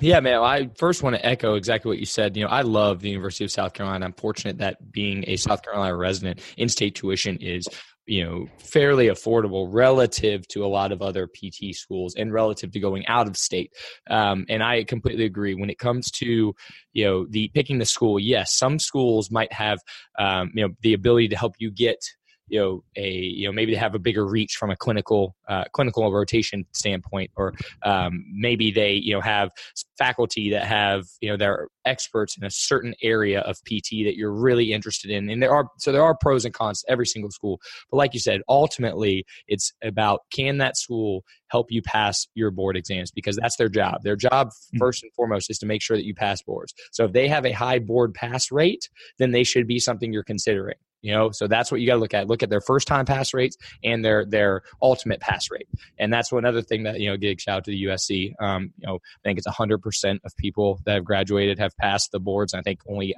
Yeah, 0.00 0.18
man. 0.18 0.40
I 0.40 0.68
first 0.76 1.04
want 1.04 1.14
to 1.14 1.24
echo 1.24 1.54
exactly 1.54 1.88
what 1.88 1.98
you 1.98 2.06
said. 2.06 2.36
You 2.36 2.44
know, 2.44 2.50
I 2.50 2.62
love 2.62 3.00
the 3.00 3.10
University 3.10 3.44
of 3.44 3.52
South 3.52 3.74
Carolina. 3.74 4.04
I'm 4.04 4.12
fortunate 4.12 4.58
that 4.58 4.90
being 4.90 5.24
a 5.28 5.36
South 5.36 5.62
Carolina 5.62 5.94
resident, 5.96 6.40
in-state 6.56 6.96
tuition 6.96 7.36
is 7.38 7.68
you 8.06 8.24
know 8.24 8.46
fairly 8.58 9.06
affordable 9.06 9.68
relative 9.70 10.46
to 10.48 10.64
a 10.64 10.68
lot 10.68 10.92
of 10.92 11.00
other 11.00 11.26
pt 11.26 11.74
schools 11.74 12.14
and 12.16 12.32
relative 12.32 12.70
to 12.72 12.80
going 12.80 13.06
out 13.06 13.26
of 13.26 13.36
state. 13.36 13.72
Um, 14.10 14.44
and 14.48 14.62
i 14.62 14.84
completely 14.84 15.24
agree. 15.24 15.54
When 15.54 15.70
it 15.70 15.78
comes 15.78 16.10
to 16.12 16.54
you 16.92 17.04
know 17.04 17.26
the 17.28 17.50
picking 17.54 17.78
the 17.78 17.86
school 17.86 18.18
yes 18.18 18.54
some 18.54 18.78
schools 18.78 19.30
might 19.30 19.52
have 19.52 19.78
um, 20.18 20.50
you 20.54 20.66
know 20.66 20.74
the 20.82 20.94
ability 20.94 21.28
to 21.28 21.36
help 21.36 21.54
you 21.58 21.70
get 21.70 21.98
you 22.48 22.60
know 22.60 22.84
a 22.96 23.10
you 23.10 23.46
know 23.46 23.52
maybe 23.52 23.72
they 23.72 23.78
have 23.78 23.94
a 23.94 23.98
bigger 23.98 24.26
reach 24.26 24.56
from 24.56 24.70
a 24.70 24.76
clinical 24.76 25.34
uh, 25.48 25.64
clinical 25.72 26.10
rotation 26.12 26.64
standpoint 26.72 27.30
or 27.36 27.54
um, 27.82 28.24
maybe 28.32 28.70
they 28.70 28.92
you 28.92 29.14
know 29.14 29.20
have 29.20 29.50
faculty 29.98 30.50
that 30.50 30.64
have 30.64 31.06
you 31.20 31.28
know 31.28 31.36
they're 31.36 31.68
experts 31.84 32.36
in 32.36 32.44
a 32.44 32.50
certain 32.50 32.94
area 33.02 33.40
of 33.40 33.62
pt 33.64 34.04
that 34.04 34.16
you're 34.16 34.32
really 34.32 34.72
interested 34.72 35.10
in. 35.10 35.28
And 35.30 35.42
there 35.42 35.54
are 35.54 35.68
so 35.78 35.92
there 35.92 36.02
are 36.02 36.16
pros 36.16 36.44
and 36.44 36.54
cons 36.54 36.82
to 36.82 36.90
every 36.90 37.06
single 37.06 37.30
school. 37.30 37.60
But 37.90 37.98
like 37.98 38.14
you 38.14 38.20
said 38.20 38.42
ultimately 38.48 39.24
it's 39.48 39.72
about 39.82 40.22
can 40.32 40.58
that 40.58 40.76
school 40.76 41.24
help 41.48 41.70
you 41.70 41.82
pass 41.82 42.26
your 42.34 42.50
board 42.50 42.76
exams? 42.76 43.10
Because 43.10 43.36
that's 43.36 43.56
their 43.56 43.68
job. 43.68 44.02
Their 44.02 44.16
job 44.16 44.50
hmm. 44.72 44.78
first 44.78 45.02
and 45.02 45.12
foremost 45.12 45.50
is 45.50 45.58
to 45.58 45.66
make 45.66 45.82
sure 45.82 45.96
that 45.96 46.06
you 46.06 46.14
pass 46.14 46.42
boards. 46.42 46.74
So 46.92 47.04
if 47.04 47.12
they 47.12 47.28
have 47.28 47.46
a 47.46 47.52
high 47.52 47.78
board 47.78 48.14
pass 48.14 48.50
rate 48.50 48.88
then 49.18 49.30
they 49.30 49.44
should 49.44 49.66
be 49.66 49.78
something 49.78 50.12
you're 50.12 50.22
considering 50.22 50.76
you 51.04 51.12
know 51.12 51.30
so 51.30 51.46
that's 51.46 51.70
what 51.70 51.82
you 51.82 51.86
got 51.86 51.94
to 51.94 52.00
look 52.00 52.14
at. 52.14 52.28
Look 52.28 52.42
at 52.42 52.48
their 52.48 52.62
first 52.62 52.88
time 52.88 53.04
pass 53.04 53.34
rates 53.34 53.58
and 53.84 54.02
their 54.02 54.24
their 54.24 54.62
ultimate 54.80 55.20
pass 55.20 55.50
rate. 55.50 55.68
And 55.98 56.10
that's 56.10 56.32
another 56.32 56.62
thing 56.62 56.82
that 56.84 56.98
you 56.98 57.10
know 57.10 57.18
gig 57.18 57.40
shout 57.40 57.58
out 57.58 57.64
to 57.64 57.70
the 57.70 57.84
usc 57.84 58.32
um, 58.40 58.72
you 58.78 58.86
know 58.86 58.96
i 58.96 59.20
think 59.22 59.38
it's 59.38 59.46
100% 59.46 60.18
of 60.24 60.36
people 60.36 60.80
that 60.86 60.94
have 60.94 61.04
graduated 61.04 61.58
have 61.58 61.76
passed 61.76 62.10
the 62.10 62.18
boards. 62.18 62.54
I 62.54 62.62
think 62.62 62.80
only 62.88 63.14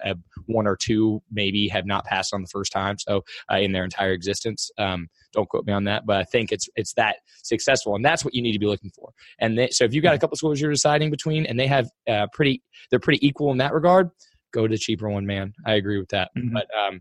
one 0.47 0.67
or 0.67 0.77
two 0.77 1.23
maybe 1.31 1.69
have 1.69 1.87
not 1.87 2.05
passed 2.05 2.35
on 2.35 2.43
the 2.43 2.49
first 2.49 2.73
time 2.73 2.99
so 2.99 3.25
uh, 3.51 3.59
in 3.59 3.71
their 3.71 3.85
entire 3.85 4.13
existence. 4.13 4.69
Um, 4.79 5.09
don't 5.33 5.49
quote 5.49 5.67
me 5.67 5.73
on 5.73 5.85
that 5.85 6.07
but 6.07 6.17
i 6.17 6.25
think 6.25 6.51
it's 6.51 6.67
it's 6.77 6.95
that 6.95 7.17
successful 7.43 7.95
and 7.95 8.03
that's 8.03 8.25
what 8.25 8.35
you 8.35 8.41
need 8.41 8.53
to 8.53 8.59
be 8.59 8.67
looking 8.67 8.91
for. 8.91 9.13
And 9.39 9.59
they, 9.59 9.69
so 9.69 9.85
if 9.85 9.95
you've 9.95 10.03
got 10.03 10.15
a 10.15 10.19
couple 10.19 10.37
schools 10.37 10.61
you're 10.61 10.73
deciding 10.73 11.11
between 11.11 11.47
and 11.47 11.61
they 11.61 11.67
have 11.67 11.89
uh, 12.09 12.27
pretty 12.33 12.63
they're 12.91 12.99
pretty 12.99 13.25
equal 13.25 13.53
in 13.53 13.59
that 13.59 13.73
regard 13.73 14.11
go 14.57 14.67
to 14.67 14.73
the 14.73 14.79
cheaper 14.79 15.09
one 15.09 15.27
man. 15.27 15.53
I 15.67 15.75
agree 15.75 15.99
with 15.99 16.09
that. 16.09 16.31
Mm-hmm. 16.37 16.55
but 16.55 16.67
um, 16.77 17.01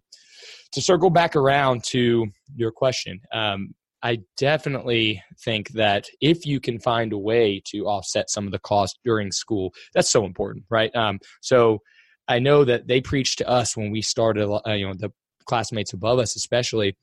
to 0.71 0.81
circle 0.81 1.09
back 1.09 1.35
around 1.35 1.83
to 1.85 2.27
your 2.55 2.71
question, 2.71 3.19
um, 3.33 3.73
I 4.03 4.19
definitely 4.37 5.23
think 5.43 5.69
that 5.69 6.07
if 6.21 6.45
you 6.45 6.59
can 6.59 6.79
find 6.79 7.11
a 7.11 7.17
way 7.17 7.61
to 7.71 7.87
offset 7.87 8.29
some 8.29 8.45
of 8.45 8.51
the 8.51 8.59
cost 8.59 8.99
during 9.03 9.31
school, 9.31 9.73
that's 9.95 10.11
so 10.11 10.25
important, 10.25 10.65
right? 10.69 10.95
Um, 10.95 11.19
so 11.41 11.81
I 12.27 12.37
know 12.37 12.63
that 12.65 12.87
they 12.87 13.01
preached 13.01 13.39
to 13.39 13.49
us 13.49 13.75
when 13.75 13.89
we 13.89 14.03
started, 14.03 14.47
uh, 14.47 14.73
you 14.73 14.87
know, 14.87 14.93
the 14.93 15.11
classmates 15.45 15.93
above 15.93 16.19
us, 16.19 16.35
especially, 16.35 16.95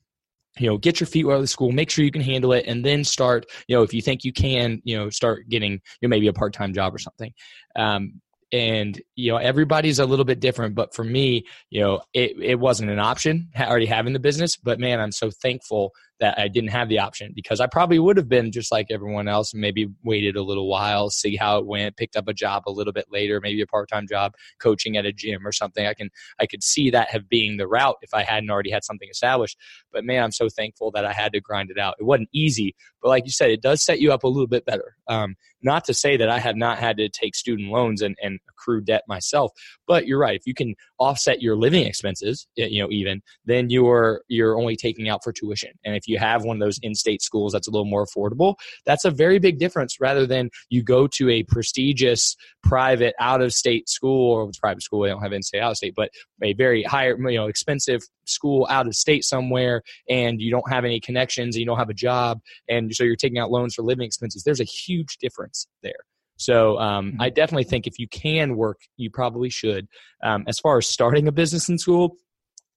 you 0.59 0.67
know, 0.67 0.77
get 0.77 0.99
your 0.99 1.07
feet 1.07 1.25
wet 1.25 1.35
of 1.35 1.41
the 1.41 1.47
school, 1.47 1.71
make 1.71 1.89
sure 1.89 2.05
you 2.05 2.11
can 2.11 2.21
handle 2.21 2.53
it, 2.53 2.65
and 2.67 2.85
then 2.85 3.03
start, 3.03 3.45
you 3.67 3.75
know, 3.75 3.83
if 3.83 3.93
you 3.93 4.01
think 4.01 4.23
you 4.23 4.31
can, 4.31 4.81
you 4.85 4.97
know, 4.97 5.09
start 5.09 5.49
getting, 5.49 5.73
you 5.73 5.79
know, 6.03 6.09
maybe 6.09 6.27
a 6.27 6.33
part 6.33 6.53
time 6.53 6.73
job 6.73 6.95
or 6.95 6.99
something. 6.99 7.33
Um, 7.75 8.21
and 8.53 9.01
you 9.15 9.31
know 9.31 9.37
everybody's 9.37 9.99
a 9.99 10.05
little 10.05 10.23
bit 10.23 10.39
different 10.39 10.75
but 10.75 10.93
for 10.93 11.03
me 11.03 11.43
you 11.71 11.81
know 11.81 12.01
it, 12.13 12.33
it 12.39 12.59
wasn't 12.59 12.89
an 12.89 12.99
option 12.99 13.49
already 13.59 13.87
having 13.87 14.13
the 14.13 14.19
business 14.19 14.55
but 14.55 14.79
man 14.79 15.01
i'm 15.01 15.11
so 15.11 15.29
thankful 15.29 15.91
that 16.23 16.39
I 16.39 16.47
didn't 16.47 16.69
have 16.69 16.87
the 16.87 16.99
option 16.99 17.33
because 17.35 17.59
I 17.59 17.67
probably 17.67 17.99
would 17.99 18.15
have 18.15 18.29
been 18.29 18.49
just 18.49 18.71
like 18.71 18.87
everyone 18.89 19.27
else 19.27 19.51
and 19.51 19.59
maybe 19.59 19.89
waited 20.05 20.37
a 20.37 20.41
little 20.41 20.69
while, 20.69 21.09
see 21.09 21.35
how 21.35 21.57
it 21.57 21.65
went, 21.65 21.97
picked 21.97 22.15
up 22.15 22.29
a 22.29 22.33
job 22.33 22.63
a 22.65 22.71
little 22.71 22.93
bit 22.93 23.07
later, 23.11 23.41
maybe 23.41 23.61
a 23.61 23.67
part-time 23.67 24.07
job 24.07 24.33
coaching 24.57 24.95
at 24.95 25.05
a 25.05 25.11
gym 25.11 25.45
or 25.45 25.51
something. 25.51 25.85
I 25.85 25.93
can 25.93 26.09
I 26.39 26.45
could 26.45 26.63
see 26.63 26.89
that 26.91 27.09
have 27.09 27.27
being 27.27 27.57
the 27.57 27.67
route 27.67 27.97
if 28.01 28.13
I 28.13 28.23
hadn't 28.23 28.49
already 28.49 28.71
had 28.71 28.85
something 28.85 29.09
established. 29.11 29.57
But 29.91 30.05
man, 30.05 30.23
I'm 30.23 30.31
so 30.31 30.47
thankful 30.47 30.91
that 30.91 31.03
I 31.03 31.11
had 31.11 31.33
to 31.33 31.41
grind 31.41 31.69
it 31.69 31.77
out. 31.77 31.95
It 31.99 32.05
wasn't 32.05 32.29
easy, 32.33 32.73
but 33.01 33.09
like 33.09 33.25
you 33.25 33.31
said, 33.31 33.51
it 33.51 33.61
does 33.61 33.83
set 33.83 33.99
you 33.99 34.13
up 34.13 34.23
a 34.23 34.29
little 34.29 34.47
bit 34.47 34.65
better. 34.65 34.95
Um, 35.09 35.35
not 35.61 35.83
to 35.85 35.93
say 35.93 36.17
that 36.17 36.29
I 36.29 36.39
have 36.39 36.55
not 36.55 36.77
had 36.77 36.97
to 36.97 37.09
take 37.09 37.35
student 37.35 37.69
loans 37.69 38.01
and, 38.01 38.15
and 38.21 38.39
accrue 38.49 38.81
debt 38.81 39.03
myself, 39.07 39.51
but 39.87 40.07
you're 40.07 40.19
right. 40.19 40.35
If 40.35 40.45
you 40.45 40.53
can 40.53 40.75
offset 40.99 41.41
your 41.41 41.55
living 41.55 41.85
expenses, 41.85 42.47
you 42.55 42.81
know, 42.81 42.89
even 42.91 43.21
then 43.45 43.69
you're 43.69 44.23
you're 44.27 44.57
only 44.57 44.75
taking 44.75 45.09
out 45.09 45.23
for 45.23 45.31
tuition. 45.31 45.71
And 45.83 45.95
if 45.95 46.07
you 46.07 46.12
have 46.17 46.43
one 46.43 46.57
of 46.57 46.59
those 46.59 46.79
in-state 46.81 47.21
schools 47.21 47.53
that's 47.53 47.67
a 47.67 47.71
little 47.71 47.85
more 47.85 48.05
affordable, 48.05 48.55
that's 48.85 49.05
a 49.05 49.11
very 49.11 49.39
big 49.39 49.59
difference 49.59 49.99
rather 49.99 50.25
than 50.25 50.49
you 50.69 50.83
go 50.83 51.07
to 51.07 51.29
a 51.29 51.43
prestigious 51.43 52.35
private 52.63 53.15
out-of-state 53.19 53.89
school 53.89 54.33
or 54.33 54.49
it's 54.49 54.59
private 54.59 54.83
school. 54.83 55.01
They 55.01 55.09
don't 55.09 55.21
have 55.21 55.33
in-state 55.33 55.61
out-of-state, 55.61 55.93
but 55.95 56.09
a 56.41 56.53
very 56.53 56.83
higher, 56.83 57.17
you 57.17 57.37
know, 57.37 57.47
expensive 57.47 58.01
school 58.25 58.67
out 58.69 58.87
of 58.87 58.95
state 58.95 59.23
somewhere 59.23 59.81
and 60.09 60.41
you 60.41 60.51
don't 60.51 60.69
have 60.69 60.85
any 60.85 60.99
connections 60.99 61.55
and 61.55 61.61
you 61.61 61.65
don't 61.65 61.77
have 61.77 61.89
a 61.89 61.93
job 61.93 62.39
and 62.69 62.93
so 62.95 63.03
you're 63.03 63.17
taking 63.17 63.37
out 63.37 63.51
loans 63.51 63.75
for 63.75 63.81
living 63.81 64.05
expenses 64.05 64.43
there's 64.43 64.61
a 64.61 64.63
huge 64.63 65.17
difference 65.17 65.67
there 65.81 66.05
so 66.37 66.77
um, 66.79 67.11
mm-hmm. 67.11 67.21
I 67.21 67.29
definitely 67.29 67.63
think 67.65 67.87
if 67.87 67.99
you 67.99 68.07
can 68.07 68.55
work, 68.55 68.81
you 68.97 69.09
probably 69.09 69.49
should. 69.49 69.87
Um, 70.23 70.43
as 70.47 70.59
far 70.59 70.77
as 70.77 70.87
starting 70.87 71.27
a 71.27 71.31
business 71.31 71.69
in 71.69 71.77
school, 71.77 72.17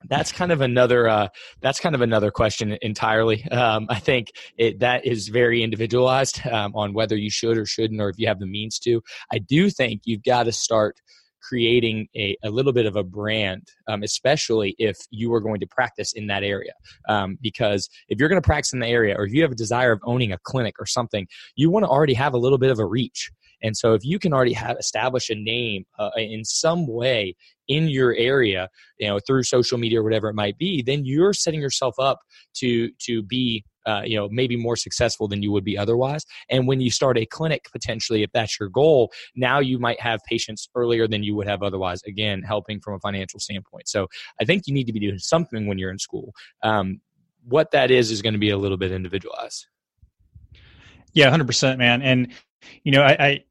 that's 0.08 0.32
kind 0.32 0.52
of 0.52 0.60
another 0.60 1.08
uh, 1.08 1.28
that's 1.60 1.80
kind 1.80 1.94
of 1.94 2.00
another 2.00 2.30
question 2.30 2.76
entirely. 2.82 3.44
Um, 3.50 3.86
I 3.88 3.98
think 3.98 4.32
it, 4.56 4.80
that 4.80 5.06
is 5.06 5.28
very 5.28 5.62
individualized 5.62 6.46
um, 6.46 6.74
on 6.74 6.92
whether 6.92 7.16
you 7.16 7.30
should 7.30 7.58
or 7.58 7.66
shouldn't, 7.66 8.00
or 8.00 8.08
if 8.08 8.18
you 8.18 8.26
have 8.28 8.38
the 8.38 8.46
means 8.46 8.78
to. 8.80 9.02
I 9.32 9.38
do 9.38 9.70
think 9.70 10.02
you've 10.04 10.22
got 10.22 10.44
to 10.44 10.52
start 10.52 11.00
creating 11.48 12.08
a, 12.16 12.36
a 12.42 12.50
little 12.50 12.72
bit 12.72 12.86
of 12.86 12.96
a 12.96 13.04
brand, 13.04 13.68
um, 13.86 14.02
especially 14.02 14.74
if 14.78 14.96
you 15.10 15.32
are 15.32 15.40
going 15.40 15.60
to 15.60 15.66
practice 15.66 16.12
in 16.12 16.26
that 16.26 16.42
area. 16.42 16.72
Um, 17.08 17.38
because 17.40 17.88
if 18.08 18.18
you're 18.18 18.28
going 18.28 18.40
to 18.40 18.46
practice 18.46 18.72
in 18.72 18.80
the 18.80 18.86
area, 18.86 19.14
or 19.16 19.26
if 19.26 19.32
you 19.32 19.42
have 19.42 19.52
a 19.52 19.56
desire 19.56 19.92
of 19.92 20.00
owning 20.04 20.32
a 20.32 20.38
clinic 20.38 20.74
or 20.78 20.86
something, 20.86 21.26
you 21.54 21.70
want 21.70 21.84
to 21.84 21.88
already 21.88 22.14
have 22.14 22.34
a 22.34 22.38
little 22.38 22.58
bit 22.58 22.70
of 22.70 22.78
a 22.78 22.84
reach. 22.84 23.30
And 23.62 23.76
so 23.76 23.94
if 23.94 24.04
you 24.04 24.18
can 24.18 24.32
already 24.32 24.52
have 24.52 24.76
establish 24.78 25.30
a 25.30 25.34
name 25.34 25.84
uh, 25.98 26.10
in 26.16 26.44
some 26.44 26.86
way 26.86 27.34
in 27.68 27.88
your 27.88 28.14
area, 28.14 28.68
you 28.98 29.08
know, 29.08 29.18
through 29.18 29.42
social 29.42 29.78
media 29.78 30.00
or 30.00 30.04
whatever 30.04 30.28
it 30.28 30.34
might 30.34 30.56
be, 30.58 30.82
then 30.82 31.04
you're 31.04 31.32
setting 31.32 31.60
yourself 31.60 31.94
up 31.98 32.18
to 32.54 32.90
to 33.00 33.22
be 33.22 33.64
uh, 33.86 34.02
you 34.04 34.16
know 34.16 34.28
maybe 34.30 34.56
more 34.56 34.76
successful 34.76 35.28
than 35.28 35.42
you 35.42 35.52
would 35.52 35.64
be 35.64 35.78
otherwise. 35.78 36.24
And 36.50 36.66
when 36.66 36.80
you 36.80 36.90
start 36.90 37.16
a 37.16 37.24
clinic 37.26 37.66
potentially 37.72 38.22
if 38.22 38.30
that's 38.32 38.58
your 38.58 38.68
goal 38.68 39.12
now 39.34 39.60
you 39.60 39.78
might 39.78 40.00
have 40.00 40.20
patients 40.28 40.68
earlier 40.74 41.06
than 41.06 41.22
you 41.22 41.34
would 41.36 41.46
have 41.46 41.62
otherwise 41.62 42.02
again 42.06 42.42
helping 42.42 42.80
from 42.80 42.94
a 42.94 42.98
financial 42.98 43.40
standpoint. 43.40 43.88
So 43.88 44.08
i 44.40 44.44
think 44.44 44.66
you 44.66 44.74
need 44.74 44.86
to 44.86 44.92
be 44.92 45.00
doing 45.00 45.18
something 45.18 45.66
when 45.66 45.78
you're 45.78 45.90
in 45.90 45.98
school. 45.98 46.34
Um, 46.62 47.00
what 47.44 47.70
that 47.70 47.90
is 47.90 48.10
is 48.10 48.22
going 48.22 48.32
to 48.32 48.40
be 48.40 48.50
a 48.50 48.58
little 48.58 48.76
bit 48.76 48.90
individualized. 48.90 49.66
Yeah 51.12 51.30
100% 51.30 51.78
man. 51.78 52.02
And 52.02 52.32
you 52.84 52.92
know, 52.92 53.02
I, 53.02 53.26
I 53.26 53.44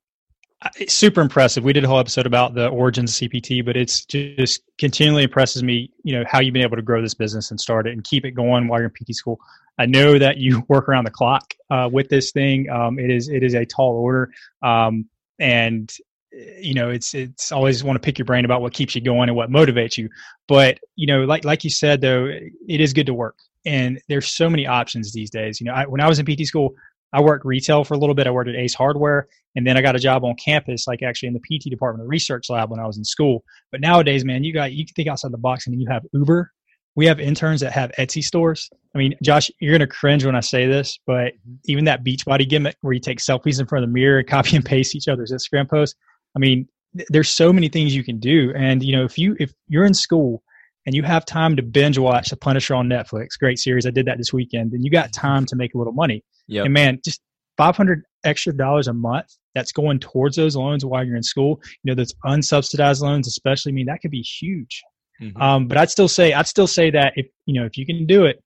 it's 0.77 0.93
super 0.93 1.21
impressive. 1.21 1.63
We 1.63 1.74
did 1.74 1.83
a 1.83 1.88
whole 1.88 2.00
episode 2.00 2.25
about 2.25 2.55
the 2.55 2.67
origins 2.69 3.21
of 3.21 3.29
CPT, 3.29 3.63
but 3.63 3.77
it's 3.77 4.05
just 4.05 4.63
continually 4.77 5.24
impresses 5.24 5.63
me, 5.63 5.91
you 6.03 6.17
know, 6.17 6.24
how 6.27 6.39
you've 6.39 6.53
been 6.53 6.63
able 6.63 6.77
to 6.77 6.81
grow 6.81 7.01
this 7.01 7.13
business 7.13 7.51
and 7.51 7.59
start 7.59 7.88
it 7.88 7.93
and 7.93 8.03
keep 8.03 8.25
it 8.25 8.31
going 8.31 8.67
while 8.67 8.79
you're 8.79 8.91
in 8.97 9.05
PT 9.05 9.15
school. 9.15 9.39
I 9.77 9.85
know 9.85 10.17
that 10.17 10.38
you 10.38 10.63
work 10.69 10.89
around 10.89 11.05
the 11.05 11.12
clock 11.12 11.53
uh, 11.69 11.89
with 11.91 12.09
this 12.09 12.31
thing. 12.31 12.69
Um, 12.69 13.00
it 13.00 13.09
is 13.09 13.29
it 13.29 13.43
is 13.43 13.53
a 13.53 13.65
tall 13.65 13.97
order, 13.97 14.31
um, 14.62 15.05
and 15.39 15.93
you 16.31 16.74
know 16.74 16.89
it's 16.89 17.13
it's 17.13 17.51
always 17.51 17.83
want 17.83 17.95
to 17.95 18.05
pick 18.05 18.17
your 18.17 18.25
brain 18.25 18.45
about 18.45 18.62
what 18.62 18.74
keeps 18.74 18.95
you 18.95 19.01
going 19.01 19.29
and 19.29 19.35
what 19.35 19.50
motivates 19.50 19.97
you. 19.97 20.09
But 20.47 20.79
you 20.95 21.07
know, 21.07 21.25
like 21.25 21.45
like 21.45 21.63
you 21.63 21.69
said 21.69 22.01
though, 22.01 22.25
it 22.25 22.81
is 22.81 22.93
good 22.93 23.05
to 23.07 23.13
work, 23.13 23.38
and 23.65 24.01
there's 24.07 24.27
so 24.27 24.50
many 24.50 24.65
options 24.65 25.13
these 25.13 25.29
days. 25.29 25.59
You 25.59 25.67
know, 25.67 25.74
I, 25.74 25.85
when 25.85 26.01
I 26.01 26.07
was 26.07 26.19
in 26.19 26.25
PT 26.25 26.45
school, 26.45 26.75
I 27.15 27.22
worked 27.22 27.45
retail 27.45 27.84
for 27.86 27.93
a 27.93 27.98
little 27.98 28.13
bit. 28.13 28.27
I 28.27 28.31
worked 28.31 28.50
at 28.50 28.55
Ace 28.55 28.74
Hardware, 28.74 29.27
and 29.55 29.65
then 29.65 29.77
I 29.77 29.81
got 29.81 29.95
a 29.95 30.00
job 30.00 30.25
on 30.25 30.36
campus, 30.36 30.86
like 30.86 31.01
actually 31.01 31.27
in 31.27 31.34
the 31.34 31.39
PT 31.39 31.69
department, 31.69 32.03
the 32.03 32.10
research 32.10 32.50
lab 32.50 32.69
when 32.69 32.79
I 32.79 32.86
was 32.86 32.98
in 32.98 33.05
school. 33.05 33.43
But 33.72 33.79
nowadays, 33.79 34.25
man, 34.25 34.43
you 34.43 34.53
got 34.53 34.74
you 34.74 34.86
can 34.86 34.93
think 34.93 35.07
outside 35.07 35.31
the 35.31 35.38
box, 35.38 35.65
and 35.65 35.79
you 35.79 35.88
have 35.89 36.03
Uber, 36.13 36.51
we 36.95 37.05
have 37.05 37.19
interns 37.19 37.62
that 37.62 37.74
have 37.74 37.91
Etsy 37.98 38.24
stores. 38.24 38.69
I 38.93 38.98
mean, 38.98 39.15
Josh, 39.22 39.51
you're 39.60 39.72
going 39.72 39.88
to 39.88 39.93
cringe 39.93 40.25
when 40.25 40.36
I 40.36 40.39
say 40.39 40.65
this, 40.65 40.98
but 41.05 41.34
mm-hmm. 41.34 41.55
even 41.65 41.86
that 41.86 42.03
Beachbody 42.03 42.48
gimmick 42.48 42.77
where 42.81 42.93
you 42.93 43.00
take 43.00 43.19
selfies 43.19 43.60
in 43.60 43.67
front 43.67 43.84
of 43.84 43.89
the 43.89 43.93
mirror, 43.93 44.24
copy 44.27 44.55
and 44.55 44.65
paste 44.65 44.95
each 44.95 45.07
other's 45.07 45.31
Instagram 45.31 45.69
posts. 45.69 45.95
I 46.36 46.39
mean, 46.39 46.67
th- 46.95 47.07
there's 47.12 47.29
so 47.29 47.51
many 47.51 47.67
things 47.67 47.95
you 47.95 48.03
can 48.03 48.19
do. 48.19 48.53
And, 48.55 48.81
you 48.84 48.95
know, 48.95 49.03
if 49.03 49.17
you, 49.17 49.36
if 49.39 49.53
you're 49.67 49.86
in 49.86 49.93
school 49.93 50.41
and 50.86 50.96
you 50.96 51.04
have 51.04 51.25
time 51.25 51.56
to 51.56 51.63
binge 51.63 51.98
watch 51.98 52.30
The 52.30 52.38
Punisher 52.38 52.75
on 52.75 52.88
Netflix, 52.88 53.39
great 53.39 53.60
series. 53.60 53.86
I 53.86 53.92
did 53.92 54.06
that 54.06 54.18
this 54.18 54.32
weekend. 54.32 54.74
And 54.74 54.84
you 54.84 54.92
got 54.92 55.12
time 55.13 55.46
to 55.48 55.56
make 55.56 55.74
a 55.74 55.77
little 55.77 55.94
money. 55.94 56.24
Yep. 56.48 56.65
And 56.65 56.74
man, 56.74 57.00
just 57.04 57.22
500 57.58 58.04
extra 58.24 58.56
dollars 58.56 58.88
a 58.88 58.94
month 58.94 59.27
that's 59.56 59.72
going 59.72 60.00
towards 60.00 60.36
those 60.36 60.56
loans 60.56 60.86
while 60.86 61.04
you're 61.04 61.15
in 61.15 61.24
school. 61.24 61.60
You 61.84 61.92
know, 61.92 61.96
those 61.96 62.13
unsubsidized 62.25 63.01
loans, 63.01 63.27
especially, 63.27 63.72
I 63.72 63.75
mean, 63.75 63.88
that 63.88 64.01
could 64.01 64.12
be 64.12 64.22
huge. 64.22 64.84
Mm-hmm. 65.22 65.42
Um, 65.42 65.68
but 65.68 65.77
I'd 65.77 65.89
still 65.89 66.08
say, 66.08 66.34
I'd 66.34 66.48
still 66.48 66.68
say 66.68 66.92
that 66.92 67.13
if, 67.15 67.27
you 67.46 67.60
know, 67.60 67.65
if 67.65 67.77
you 67.77 67.86
can 67.86 68.06
do 68.06 68.25
it, 68.25 68.42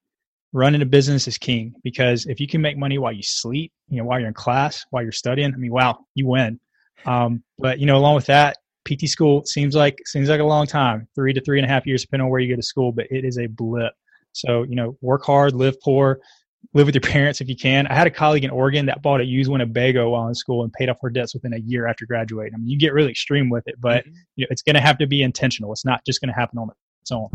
running 0.52 0.82
a 0.82 0.86
business 0.86 1.28
is 1.28 1.38
king 1.38 1.74
because 1.84 2.26
if 2.26 2.40
you 2.40 2.48
can 2.48 2.62
make 2.62 2.78
money 2.78 2.98
while 2.98 3.12
you 3.12 3.22
sleep, 3.22 3.72
you 3.88 3.98
know, 3.98 4.04
while 4.06 4.20
you're 4.20 4.28
in 4.28 4.34
class, 4.34 4.84
while 4.90 5.04
you're 5.04 5.12
studying, 5.12 5.54
I 5.54 5.58
mean, 5.58 5.72
wow, 5.72 6.00
you 6.16 6.28
win. 6.28 6.60
Um, 7.06 7.44
but 7.58 7.80
you 7.80 7.86
know, 7.86 7.98
along 7.98 8.16
with 8.16 8.26
that, 8.28 8.58
PT 8.86 9.08
school 9.08 9.44
seems 9.46 9.76
like 9.76 9.98
seems 10.06 10.30
like 10.30 10.40
a 10.40 10.46
long 10.46 10.66
time, 10.66 11.08
three 11.16 11.34
to 11.34 11.42
three 11.42 11.60
and 11.60 11.66
a 11.66 11.70
half 11.70 11.86
years, 11.86 12.02
depending 12.02 12.26
on 12.26 12.32
where 12.32 12.40
you 12.40 12.54
go 12.54 12.56
to 12.56 12.66
school. 12.66 12.92
But 12.92 13.08
it 13.12 13.26
is 13.26 13.38
a 13.38 13.48
blip. 13.48 13.94
So 14.34 14.64
you 14.64 14.76
know, 14.76 14.98
work 15.02 15.24
hard, 15.24 15.54
live 15.54 15.80
poor, 15.82 16.20
live 16.74 16.86
with 16.86 16.96
your 16.96 17.02
parents 17.02 17.42
if 17.42 17.50
you 17.50 17.56
can. 17.56 17.88
I 17.88 17.96
had 17.96 18.08
a 18.08 18.12
colleague 18.12 18.44
in 18.44 18.50
Oregon 18.50 18.86
that 18.86 19.02
bought 19.02 19.22
a 19.22 19.26
used 19.26 19.50
Winnebago 19.50 20.10
while 20.10 20.28
in 20.28 20.36
school 20.36 20.64
and 20.64 20.72
paid 20.74 20.90
off 20.90 20.98
her 21.02 21.10
debts 21.10 21.34
within 21.34 21.54
a 21.54 21.60
year 21.60 21.88
after 21.88 22.06
graduating. 22.06 22.54
I 22.56 22.58
mean, 22.58 22.70
you 22.70 22.78
get 22.78 22.94
really 22.94 23.12
extreme 23.12 23.50
with 23.50 23.68
it, 23.68 23.76
but 23.80 24.06
mm-hmm. 24.06 24.16
you 24.36 24.46
know, 24.46 24.48
it's 24.52 24.62
going 24.62 24.76
to 24.76 24.82
have 24.82 24.98
to 25.00 25.08
be 25.08 25.22
intentional. 25.22 25.72
It's 25.72 25.86
not 25.86 26.06
just 26.06 26.22
going 26.22 26.30
to 26.30 26.36
happen 26.36 26.60
on 26.60 26.70
its 27.02 27.12
own. 27.12 27.30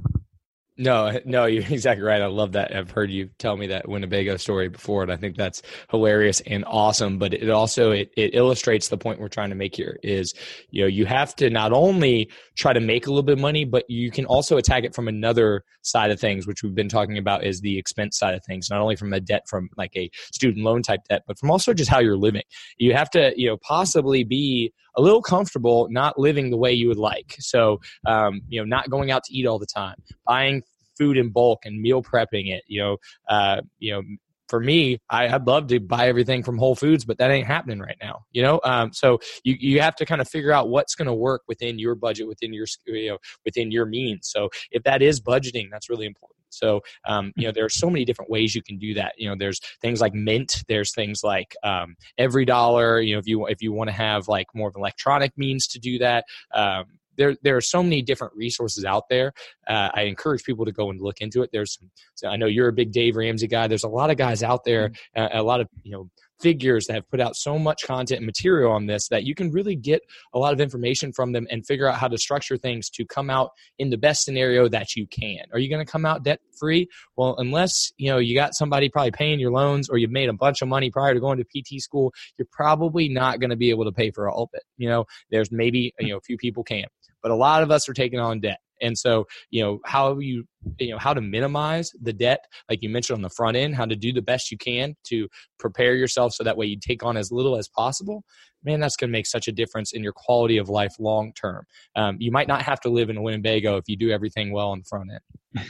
No, 0.76 1.20
no, 1.24 1.46
you're 1.46 1.62
exactly 1.62 2.04
right. 2.04 2.20
I 2.20 2.26
love 2.26 2.52
that. 2.52 2.74
I've 2.74 2.90
heard 2.90 3.10
you 3.10 3.30
tell 3.38 3.56
me 3.56 3.68
that 3.68 3.88
Winnebago 3.88 4.36
story 4.36 4.68
before, 4.68 5.02
and 5.02 5.12
I 5.12 5.16
think 5.16 5.36
that's 5.36 5.62
hilarious 5.90 6.40
and 6.40 6.64
awesome. 6.66 7.18
But 7.18 7.34
it 7.34 7.50
also 7.50 7.92
it, 7.92 8.10
it 8.16 8.34
illustrates 8.34 8.88
the 8.88 8.98
point 8.98 9.20
we're 9.20 9.28
trying 9.28 9.50
to 9.50 9.56
make 9.56 9.74
here 9.76 9.98
is 10.02 10.34
you 10.70 10.82
know 10.82 10.88
you 10.88 11.06
have 11.06 11.34
to 11.36 11.50
not 11.50 11.72
only 11.72 12.30
try 12.56 12.72
to 12.72 12.80
make 12.80 13.06
a 13.06 13.10
little 13.10 13.22
bit 13.22 13.34
of 13.34 13.40
money, 13.40 13.64
but 13.64 13.84
you 13.88 14.10
can 14.10 14.26
also 14.26 14.56
attack 14.56 14.84
it 14.84 14.94
from 14.94 15.08
another 15.08 15.64
side 15.82 16.10
of 16.10 16.18
things, 16.18 16.46
which 16.46 16.62
we've 16.62 16.74
been 16.74 16.88
talking 16.88 17.18
about 17.18 17.44
is 17.44 17.60
the 17.60 17.78
expense 17.78 18.18
side 18.18 18.34
of 18.34 18.44
things. 18.44 18.68
Not 18.70 18.80
only 18.80 18.96
from 18.96 19.12
a 19.12 19.20
debt 19.20 19.42
from 19.48 19.68
like 19.76 19.92
a 19.96 20.10
student 20.32 20.64
loan 20.64 20.82
type 20.82 21.00
debt, 21.08 21.22
but 21.26 21.38
from 21.38 21.50
also 21.50 21.72
just 21.72 21.90
how 21.90 22.00
you're 22.00 22.16
living. 22.16 22.42
You 22.78 22.94
have 22.94 23.10
to 23.10 23.32
you 23.36 23.48
know 23.48 23.56
possibly 23.58 24.24
be 24.24 24.72
a 24.96 25.02
little 25.02 25.22
comfortable 25.22 25.88
not 25.90 26.18
living 26.18 26.50
the 26.50 26.56
way 26.56 26.72
you 26.72 26.88
would 26.88 26.98
like. 26.98 27.36
So, 27.38 27.80
um, 28.06 28.40
you 28.48 28.60
know, 28.60 28.64
not 28.64 28.90
going 28.90 29.10
out 29.10 29.24
to 29.24 29.34
eat 29.34 29.46
all 29.46 29.58
the 29.58 29.66
time, 29.66 29.96
buying 30.26 30.62
food 30.96 31.16
in 31.16 31.30
bulk 31.30 31.64
and 31.64 31.80
meal 31.80 32.02
prepping 32.02 32.50
it. 32.52 32.64
You 32.66 32.80
know, 32.80 32.96
uh, 33.28 33.60
you 33.78 33.92
know, 33.92 34.02
for 34.48 34.60
me, 34.60 34.98
I, 35.10 35.32
would 35.32 35.46
love 35.46 35.66
to 35.68 35.80
buy 35.80 36.06
everything 36.06 36.42
from 36.42 36.58
Whole 36.58 36.76
Foods, 36.76 37.04
but 37.04 37.18
that 37.18 37.30
ain't 37.30 37.46
happening 37.46 37.80
right 37.80 37.96
now. 38.00 38.24
You 38.32 38.42
know, 38.42 38.60
um, 38.64 38.92
so 38.92 39.18
you 39.42 39.56
you 39.58 39.80
have 39.80 39.96
to 39.96 40.06
kind 40.06 40.20
of 40.20 40.28
figure 40.28 40.52
out 40.52 40.68
what's 40.68 40.94
going 40.94 41.06
to 41.06 41.14
work 41.14 41.42
within 41.48 41.78
your 41.78 41.94
budget, 41.94 42.28
within 42.28 42.52
your 42.52 42.66
you 42.86 43.10
know, 43.10 43.18
within 43.44 43.70
your 43.70 43.86
means. 43.86 44.28
So 44.30 44.50
if 44.70 44.82
that 44.84 45.02
is 45.02 45.20
budgeting, 45.20 45.68
that's 45.70 45.88
really 45.88 46.06
important. 46.06 46.33
So, 46.58 46.80
um, 47.06 47.32
you 47.36 47.46
know, 47.46 47.52
there 47.52 47.64
are 47.64 47.70
so 47.70 47.90
many 47.90 48.04
different 48.04 48.30
ways 48.30 48.54
you 48.54 48.62
can 48.62 48.78
do 48.78 48.94
that. 48.94 49.14
You 49.18 49.28
know, 49.28 49.36
there's 49.38 49.60
things 49.80 50.00
like 50.00 50.14
Mint. 50.14 50.64
There's 50.68 50.92
things 50.92 51.22
like 51.22 51.54
um, 51.62 51.96
EveryDollar. 52.18 53.06
You 53.06 53.14
know, 53.14 53.18
if 53.18 53.26
you 53.26 53.46
if 53.46 53.62
you 53.62 53.72
want 53.72 53.88
to 53.88 53.94
have 53.96 54.28
like 54.28 54.46
more 54.54 54.68
of 54.68 54.74
an 54.74 54.80
electronic 54.80 55.36
means 55.36 55.66
to 55.68 55.78
do 55.78 55.98
that. 55.98 56.24
Um, 56.54 56.84
there 57.16 57.36
there 57.42 57.56
are 57.56 57.60
so 57.60 57.82
many 57.82 58.02
different 58.02 58.34
resources 58.34 58.84
out 58.84 59.08
there. 59.08 59.32
Uh, 59.68 59.90
I 59.94 60.02
encourage 60.02 60.44
people 60.44 60.64
to 60.64 60.72
go 60.72 60.90
and 60.90 61.00
look 61.00 61.20
into 61.20 61.42
it. 61.42 61.50
There's, 61.52 61.78
I 62.26 62.36
know 62.36 62.46
you're 62.46 62.68
a 62.68 62.72
big 62.72 62.92
Dave 62.92 63.16
Ramsey 63.16 63.46
guy. 63.46 63.68
There's 63.68 63.84
a 63.84 63.88
lot 63.88 64.10
of 64.10 64.16
guys 64.16 64.42
out 64.42 64.64
there, 64.64 64.90
mm-hmm. 64.90 65.36
uh, 65.36 65.40
a 65.40 65.42
lot 65.42 65.60
of 65.60 65.68
you 65.82 65.92
know 65.92 66.10
figures 66.40 66.86
that 66.86 66.94
have 66.94 67.08
put 67.10 67.20
out 67.20 67.36
so 67.36 67.58
much 67.58 67.82
content 67.86 68.18
and 68.18 68.26
material 68.26 68.72
on 68.72 68.86
this 68.86 69.08
that 69.08 69.24
you 69.24 69.34
can 69.34 69.50
really 69.50 69.76
get 69.76 70.02
a 70.32 70.38
lot 70.38 70.52
of 70.52 70.60
information 70.60 71.12
from 71.12 71.32
them 71.32 71.46
and 71.50 71.66
figure 71.66 71.86
out 71.86 71.96
how 71.96 72.08
to 72.08 72.18
structure 72.18 72.56
things 72.56 72.90
to 72.90 73.04
come 73.06 73.30
out 73.30 73.50
in 73.78 73.90
the 73.90 73.96
best 73.96 74.24
scenario 74.24 74.68
that 74.68 74.96
you 74.96 75.06
can. 75.06 75.40
Are 75.52 75.58
you 75.58 75.68
going 75.68 75.84
to 75.84 75.90
come 75.90 76.04
out 76.04 76.24
debt 76.24 76.40
free? 76.58 76.88
Well, 77.16 77.36
unless, 77.38 77.92
you 77.96 78.10
know, 78.10 78.18
you 78.18 78.34
got 78.34 78.54
somebody 78.54 78.88
probably 78.88 79.12
paying 79.12 79.40
your 79.40 79.52
loans 79.52 79.88
or 79.88 79.98
you've 79.98 80.10
made 80.10 80.28
a 80.28 80.34
bunch 80.34 80.62
of 80.62 80.68
money 80.68 80.90
prior 80.90 81.14
to 81.14 81.20
going 81.20 81.38
to 81.38 81.44
PT 81.44 81.80
school, 81.80 82.12
you're 82.38 82.48
probably 82.50 83.08
not 83.08 83.40
going 83.40 83.50
to 83.50 83.56
be 83.56 83.70
able 83.70 83.84
to 83.84 83.92
pay 83.92 84.10
for 84.10 84.28
all 84.28 84.44
of 84.44 84.50
it. 84.52 84.62
You 84.76 84.88
know, 84.88 85.04
there's 85.30 85.50
maybe, 85.50 85.94
you 85.98 86.08
know, 86.08 86.18
a 86.18 86.22
few 86.22 86.36
people 86.36 86.64
can, 86.64 86.86
but 87.22 87.30
a 87.30 87.36
lot 87.36 87.62
of 87.62 87.70
us 87.70 87.88
are 87.88 87.94
taking 87.94 88.18
on 88.18 88.40
debt. 88.40 88.58
And 88.80 88.96
so, 88.96 89.26
you 89.50 89.62
know, 89.62 89.80
how 89.84 90.18
you, 90.18 90.44
you 90.78 90.90
know, 90.90 90.98
how 90.98 91.14
to 91.14 91.20
minimize 91.20 91.92
the 92.02 92.12
debt, 92.12 92.44
like 92.68 92.82
you 92.82 92.88
mentioned 92.88 93.16
on 93.16 93.22
the 93.22 93.30
front 93.30 93.56
end, 93.56 93.74
how 93.74 93.84
to 93.84 93.96
do 93.96 94.12
the 94.12 94.22
best 94.22 94.50
you 94.50 94.58
can 94.58 94.94
to 95.04 95.28
prepare 95.58 95.94
yourself 95.94 96.32
so 96.32 96.44
that 96.44 96.56
way 96.56 96.66
you 96.66 96.78
take 96.78 97.04
on 97.04 97.16
as 97.16 97.30
little 97.30 97.56
as 97.56 97.68
possible. 97.68 98.24
Man, 98.64 98.80
that's 98.80 98.96
going 98.96 99.10
to 99.10 99.12
make 99.12 99.26
such 99.26 99.46
a 99.46 99.52
difference 99.52 99.92
in 99.92 100.02
your 100.02 100.14
quality 100.14 100.56
of 100.56 100.68
life 100.68 100.94
long 100.98 101.32
term. 101.34 101.64
Um, 101.96 102.16
you 102.18 102.30
might 102.30 102.48
not 102.48 102.62
have 102.62 102.80
to 102.80 102.88
live 102.88 103.10
in 103.10 103.22
Winnebago 103.22 103.76
if 103.76 103.84
you 103.88 103.96
do 103.96 104.10
everything 104.10 104.52
well 104.52 104.70
on 104.70 104.78
the 104.78 104.84
front 104.84 105.10
end. 105.10 105.66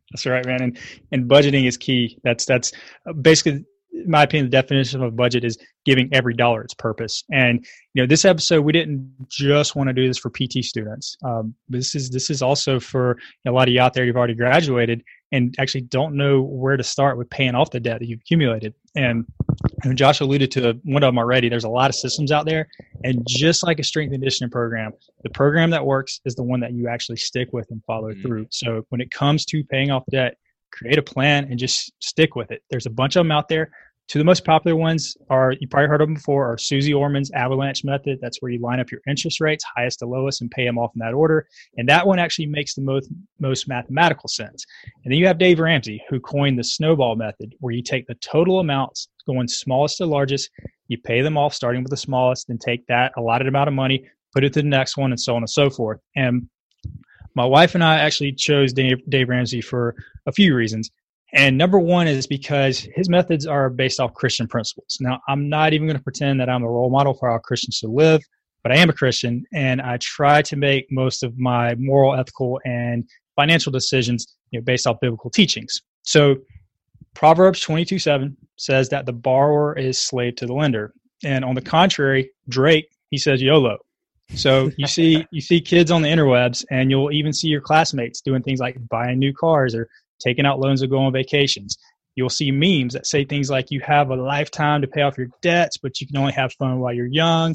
that's 0.10 0.24
right, 0.24 0.46
man. 0.46 0.62
And 0.62 0.78
and 1.12 1.28
budgeting 1.28 1.68
is 1.68 1.76
key. 1.76 2.18
That's 2.24 2.46
that's 2.46 2.72
basically 3.20 3.52
in 3.52 3.66
my 4.06 4.22
opinion, 4.22 4.46
the 4.46 4.50
definition 4.50 5.02
of 5.02 5.08
a 5.08 5.10
budget 5.10 5.44
is 5.44 5.58
giving 5.84 6.08
every 6.12 6.34
dollar 6.34 6.62
its 6.62 6.74
purpose. 6.74 7.24
And 7.32 7.64
you 7.94 8.02
know, 8.02 8.06
this 8.06 8.24
episode 8.24 8.62
we 8.62 8.72
didn't 8.72 9.14
just 9.28 9.76
want 9.76 9.88
to 9.88 9.92
do 9.92 10.06
this 10.06 10.18
for 10.18 10.30
PT 10.30 10.64
students. 10.64 11.16
Um, 11.24 11.54
this 11.68 11.94
is 11.94 12.10
this 12.10 12.30
is 12.30 12.42
also 12.42 12.78
for 12.78 13.18
a 13.46 13.50
lot 13.50 13.68
of 13.68 13.74
you 13.74 13.80
out 13.80 13.94
there 13.94 14.06
who've 14.06 14.16
already 14.16 14.34
graduated 14.34 15.02
and 15.32 15.54
actually 15.58 15.82
don't 15.82 16.14
know 16.14 16.42
where 16.42 16.76
to 16.76 16.82
start 16.82 17.18
with 17.18 17.28
paying 17.30 17.54
off 17.54 17.70
the 17.70 17.80
debt 17.80 18.00
that 18.00 18.06
you've 18.08 18.20
accumulated. 18.20 18.74
And, 18.96 19.26
and 19.84 19.96
Josh 19.96 20.20
alluded 20.20 20.50
to 20.52 20.80
one 20.84 21.02
of 21.02 21.08
them 21.08 21.18
already. 21.18 21.48
There's 21.48 21.64
a 21.64 21.68
lot 21.68 21.90
of 21.90 21.94
systems 21.94 22.32
out 22.32 22.46
there, 22.46 22.68
and 23.04 23.22
just 23.28 23.62
like 23.62 23.78
a 23.78 23.84
strength 23.84 24.12
and 24.12 24.22
conditioning 24.22 24.50
program, 24.50 24.92
the 25.22 25.30
program 25.30 25.70
that 25.70 25.84
works 25.84 26.20
is 26.24 26.34
the 26.34 26.42
one 26.42 26.60
that 26.60 26.72
you 26.72 26.88
actually 26.88 27.18
stick 27.18 27.48
with 27.52 27.70
and 27.70 27.82
follow 27.84 28.10
mm-hmm. 28.10 28.22
through. 28.22 28.46
So 28.50 28.86
when 28.88 29.00
it 29.00 29.10
comes 29.10 29.44
to 29.46 29.62
paying 29.64 29.90
off 29.90 30.04
debt, 30.10 30.36
create 30.72 30.98
a 30.98 31.02
plan 31.02 31.46
and 31.50 31.58
just 31.58 31.92
stick 32.00 32.34
with 32.34 32.50
it. 32.50 32.62
There's 32.70 32.86
a 32.86 32.90
bunch 32.90 33.16
of 33.16 33.20
them 33.20 33.32
out 33.32 33.48
there. 33.48 33.70
Two 34.08 34.18
of 34.18 34.20
the 34.20 34.24
most 34.24 34.46
popular 34.46 34.74
ones 34.74 35.18
are 35.28 35.52
you 35.60 35.68
probably 35.68 35.88
heard 35.88 36.00
of 36.00 36.08
them 36.08 36.14
before 36.14 36.50
are 36.50 36.56
Suze 36.56 36.90
Orman's 36.90 37.30
avalanche 37.32 37.84
method. 37.84 38.18
That's 38.22 38.40
where 38.40 38.50
you 38.50 38.58
line 38.58 38.80
up 38.80 38.90
your 38.90 39.02
interest 39.06 39.38
rates, 39.38 39.62
highest 39.76 39.98
to 39.98 40.06
lowest, 40.06 40.40
and 40.40 40.50
pay 40.50 40.64
them 40.64 40.78
off 40.78 40.92
in 40.94 41.00
that 41.00 41.12
order. 41.12 41.46
And 41.76 41.86
that 41.90 42.06
one 42.06 42.18
actually 42.18 42.46
makes 42.46 42.74
the 42.74 42.80
most 42.80 43.10
most 43.38 43.68
mathematical 43.68 44.28
sense. 44.28 44.64
And 45.04 45.12
then 45.12 45.18
you 45.18 45.26
have 45.26 45.38
Dave 45.38 45.60
Ramsey, 45.60 46.02
who 46.08 46.20
coined 46.20 46.58
the 46.58 46.64
snowball 46.64 47.16
method, 47.16 47.54
where 47.60 47.74
you 47.74 47.82
take 47.82 48.06
the 48.06 48.14
total 48.14 48.60
amounts 48.60 49.08
going 49.26 49.46
smallest 49.46 49.98
to 49.98 50.06
largest, 50.06 50.48
you 50.86 50.96
pay 50.96 51.20
them 51.20 51.36
off 51.36 51.52
starting 51.52 51.82
with 51.82 51.90
the 51.90 51.96
smallest, 51.96 52.48
then 52.48 52.56
take 52.56 52.86
that 52.86 53.12
allotted 53.18 53.46
amount 53.46 53.68
of 53.68 53.74
money, 53.74 54.08
put 54.32 54.42
it 54.42 54.54
to 54.54 54.62
the 54.62 54.68
next 54.68 54.96
one, 54.96 55.12
and 55.12 55.20
so 55.20 55.36
on 55.36 55.42
and 55.42 55.50
so 55.50 55.68
forth. 55.68 56.00
And 56.16 56.48
my 57.34 57.44
wife 57.44 57.74
and 57.74 57.84
I 57.84 57.98
actually 57.98 58.32
chose 58.32 58.72
Dave, 58.72 58.98
Dave 59.10 59.28
Ramsey 59.28 59.60
for 59.60 59.94
a 60.26 60.32
few 60.32 60.54
reasons. 60.54 60.90
And 61.34 61.58
number 61.58 61.78
one 61.78 62.08
is 62.08 62.26
because 62.26 62.86
his 62.94 63.08
methods 63.08 63.46
are 63.46 63.68
based 63.68 64.00
off 64.00 64.14
Christian 64.14 64.46
principles. 64.46 64.96
Now, 65.00 65.20
I'm 65.28 65.48
not 65.48 65.72
even 65.72 65.86
going 65.86 65.98
to 65.98 66.02
pretend 66.02 66.40
that 66.40 66.48
I'm 66.48 66.62
a 66.62 66.70
role 66.70 66.90
model 66.90 67.14
for 67.14 67.30
how 67.30 67.38
Christians 67.38 67.76
should 67.76 67.90
live, 67.90 68.22
but 68.62 68.72
I 68.72 68.76
am 68.76 68.88
a 68.88 68.94
Christian 68.94 69.44
and 69.52 69.82
I 69.82 69.98
try 69.98 70.40
to 70.42 70.56
make 70.56 70.86
most 70.90 71.22
of 71.22 71.38
my 71.38 71.74
moral, 71.74 72.14
ethical, 72.14 72.60
and 72.64 73.04
financial 73.36 73.70
decisions 73.70 74.26
you 74.50 74.60
know, 74.60 74.64
based 74.64 74.86
off 74.86 75.00
biblical 75.00 75.30
teachings. 75.30 75.82
So, 76.02 76.36
Proverbs 77.14 77.60
22 77.60 77.98
7 77.98 78.36
says 78.56 78.88
that 78.90 79.04
the 79.04 79.12
borrower 79.12 79.76
is 79.76 80.00
slave 80.00 80.36
to 80.36 80.46
the 80.46 80.52
lender. 80.52 80.94
And 81.24 81.44
on 81.44 81.54
the 81.54 81.60
contrary, 81.60 82.30
Drake, 82.48 82.88
he 83.10 83.18
says 83.18 83.42
YOLO. 83.42 83.78
So 84.34 84.70
you 84.76 84.86
see 84.86 85.26
you 85.32 85.40
see 85.40 85.60
kids 85.60 85.90
on 85.90 86.02
the 86.02 86.08
interwebs 86.08 86.64
and 86.70 86.90
you'll 86.90 87.12
even 87.12 87.32
see 87.32 87.48
your 87.48 87.60
classmates 87.60 88.20
doing 88.20 88.42
things 88.42 88.60
like 88.60 88.76
buying 88.88 89.18
new 89.18 89.32
cars 89.32 89.74
or 89.74 89.88
taking 90.20 90.46
out 90.46 90.60
loans 90.60 90.82
or 90.82 90.86
going 90.86 91.06
on 91.06 91.12
vacations. 91.12 91.76
You'll 92.14 92.28
see 92.28 92.50
memes 92.50 92.94
that 92.94 93.06
say 93.06 93.24
things 93.24 93.48
like 93.50 93.70
you 93.70 93.80
have 93.80 94.10
a 94.10 94.16
lifetime 94.16 94.80
to 94.82 94.88
pay 94.88 95.02
off 95.02 95.16
your 95.16 95.28
debts, 95.40 95.76
but 95.76 96.00
you 96.00 96.06
can 96.06 96.16
only 96.16 96.32
have 96.32 96.52
fun 96.54 96.80
while 96.80 96.92
you're 96.92 97.06
young. 97.06 97.54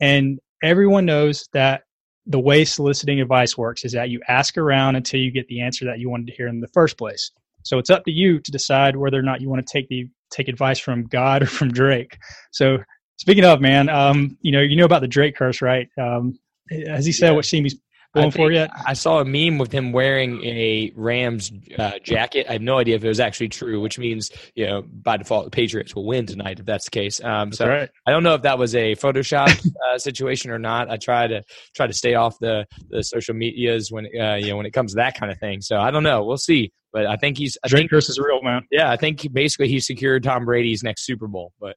And 0.00 0.38
everyone 0.62 1.04
knows 1.04 1.48
that 1.52 1.82
the 2.26 2.38
way 2.38 2.64
soliciting 2.64 3.20
advice 3.20 3.58
works 3.58 3.84
is 3.84 3.92
that 3.92 4.10
you 4.10 4.20
ask 4.28 4.56
around 4.56 4.96
until 4.96 5.20
you 5.20 5.30
get 5.30 5.46
the 5.48 5.60
answer 5.60 5.84
that 5.84 5.98
you 5.98 6.08
wanted 6.08 6.26
to 6.28 6.32
hear 6.32 6.48
in 6.48 6.60
the 6.60 6.68
first 6.68 6.96
place. 6.96 7.30
So 7.64 7.78
it's 7.78 7.90
up 7.90 8.04
to 8.04 8.10
you 8.10 8.40
to 8.40 8.50
decide 8.50 8.96
whether 8.96 9.18
or 9.18 9.22
not 9.22 9.40
you 9.40 9.48
want 9.48 9.66
to 9.66 9.72
take 9.72 9.88
the 9.88 10.08
take 10.30 10.48
advice 10.48 10.78
from 10.78 11.04
God 11.04 11.42
or 11.42 11.46
from 11.46 11.72
Drake. 11.72 12.18
So 12.52 12.78
speaking 13.16 13.44
of 13.44 13.60
man, 13.60 13.88
um, 13.88 14.38
you 14.42 14.52
know 14.52 14.60
you 14.60 14.76
know 14.76 14.84
about 14.84 15.00
the 15.00 15.08
Drake 15.08 15.36
curse, 15.36 15.60
right? 15.60 15.88
Um, 15.98 16.38
as 16.86 17.04
he 17.04 17.12
said, 17.12 17.30
yeah. 17.30 17.34
what 17.34 17.44
seems 17.44 17.74
going 18.14 18.30
for 18.30 18.50
yet? 18.50 18.70
I 18.86 18.94
saw 18.94 19.20
a 19.20 19.24
meme 19.24 19.58
with 19.58 19.72
him 19.72 19.92
wearing 19.92 20.42
a 20.44 20.92
Rams 20.94 21.52
uh, 21.78 21.98
jacket. 22.02 22.46
I 22.48 22.52
have 22.52 22.62
no 22.62 22.78
idea 22.78 22.96
if 22.96 23.04
it 23.04 23.08
was 23.08 23.20
actually 23.20 23.48
true, 23.48 23.80
which 23.80 23.98
means 23.98 24.30
you 24.54 24.66
know 24.66 24.82
by 24.82 25.16
default 25.16 25.44
the 25.44 25.50
Patriots 25.50 25.94
will 25.94 26.06
win 26.06 26.26
tonight 26.26 26.60
if 26.60 26.66
that's 26.66 26.86
the 26.86 26.90
case. 26.90 27.22
Um, 27.22 27.52
so 27.52 27.68
right. 27.68 27.90
I 28.06 28.10
don't 28.10 28.22
know 28.22 28.34
if 28.34 28.42
that 28.42 28.58
was 28.58 28.74
a 28.74 28.94
Photoshop 28.94 29.48
uh, 29.90 29.98
situation 29.98 30.50
or 30.50 30.58
not. 30.58 30.90
I 30.90 30.96
try 30.96 31.26
to 31.26 31.42
try 31.74 31.86
to 31.86 31.92
stay 31.92 32.14
off 32.14 32.38
the 32.38 32.66
the 32.90 33.02
social 33.02 33.34
medias 33.34 33.90
when 33.90 34.06
uh, 34.18 34.34
you 34.34 34.48
know 34.48 34.56
when 34.56 34.66
it 34.66 34.72
comes 34.72 34.92
to 34.92 34.96
that 34.96 35.18
kind 35.18 35.30
of 35.30 35.38
thing. 35.38 35.60
So 35.60 35.78
I 35.78 35.90
don't 35.90 36.02
know. 36.02 36.24
We'll 36.24 36.36
see. 36.36 36.72
But 36.92 37.06
I 37.06 37.16
think 37.16 37.38
he's. 37.38 37.58
I 37.64 37.68
Drake 37.68 37.90
think, 37.90 38.02
is 38.04 38.20
real, 38.20 38.40
man. 38.40 38.62
Yeah, 38.70 38.88
I 38.90 38.96
think 38.96 39.26
basically 39.32 39.66
he 39.68 39.80
secured 39.80 40.22
Tom 40.22 40.44
Brady's 40.44 40.84
next 40.84 41.04
Super 41.04 41.26
Bowl. 41.26 41.52
But 41.60 41.76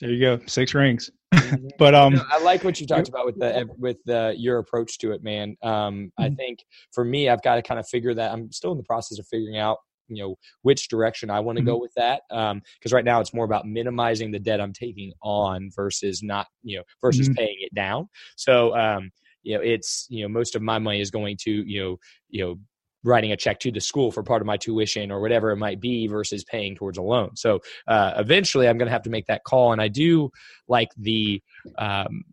there 0.00 0.10
you 0.10 0.20
go, 0.20 0.40
six 0.46 0.74
rings. 0.74 1.10
but 1.78 1.94
um, 1.94 2.14
you 2.14 2.16
know, 2.16 2.24
I 2.30 2.38
like 2.38 2.64
what 2.64 2.80
you 2.80 2.86
talked 2.86 3.08
about 3.08 3.26
with 3.26 3.38
the 3.38 3.68
with 3.78 3.98
the 4.04 4.34
your 4.36 4.58
approach 4.58 4.98
to 4.98 5.12
it, 5.12 5.22
man. 5.22 5.56
Um, 5.62 6.12
I 6.18 6.28
Mm-hmm. 6.28 6.34
think 6.36 6.64
for 6.92 7.04
me, 7.04 7.28
I've 7.28 7.42
got 7.42 7.56
to 7.56 7.62
kind 7.62 7.78
of 7.78 7.88
figure 7.88 8.14
that. 8.14 8.32
I'm 8.32 8.50
still 8.52 8.72
in 8.72 8.78
the 8.78 8.84
process 8.84 9.18
of 9.18 9.26
figuring 9.26 9.58
out, 9.58 9.78
you 10.08 10.22
know, 10.22 10.36
which 10.62 10.88
direction 10.88 11.30
I 11.30 11.40
want 11.40 11.56
to 11.56 11.62
go 11.62 11.76
Mm-hmm. 11.76 11.80
with 11.80 11.92
that. 11.96 12.22
Um 12.30 12.62
because 12.78 12.92
right 12.92 13.04
now, 13.04 13.20
it's 13.20 13.34
more 13.34 13.44
about 13.44 13.66
minimizing 13.66 14.30
the 14.30 14.38
debt 14.38 14.60
I'm 14.60 14.72
taking 14.72 15.12
on 15.22 15.70
versus 15.74 16.22
not, 16.22 16.46
you 16.62 16.78
know, 16.78 16.84
versus 17.00 17.28
Mhm. 17.28 17.36
paying 17.36 17.56
it 17.60 17.74
down. 17.74 18.08
So, 18.36 18.76
um, 18.76 19.10
you 19.42 19.56
know, 19.56 19.62
it's 19.62 20.06
you 20.10 20.22
know, 20.22 20.28
most 20.28 20.56
of 20.56 20.62
my 20.62 20.78
money 20.78 21.00
is 21.00 21.10
going 21.10 21.36
to, 21.42 21.50
you 21.50 21.80
know, 21.82 21.96
you 22.28 22.44
know, 22.44 22.58
writing 23.04 23.32
a 23.32 23.36
check 23.36 23.58
to 23.60 23.70
the 23.70 23.80
school 23.80 24.10
for 24.10 24.22
part 24.22 24.42
of 24.42 24.46
my 24.46 24.56
tuition 24.56 25.10
or 25.10 25.20
whatever 25.20 25.50
it 25.50 25.56
might 25.56 25.80
be 25.80 26.06
versus 26.06 26.44
paying 26.44 26.74
towards 26.74 26.98
a 26.98 27.02
loan. 27.02 27.34
So 27.36 27.60
uh, 27.88 28.14
eventually 28.16 28.68
I'm 28.68 28.78
going 28.78 28.86
to 28.86 28.92
have 28.92 29.02
to 29.02 29.10
make 29.10 29.26
that 29.26 29.44
call. 29.44 29.72
And 29.72 29.80
I 29.80 29.88
do 29.88 30.30
like 30.68 30.90
the 30.96 31.42
um, 31.78 32.24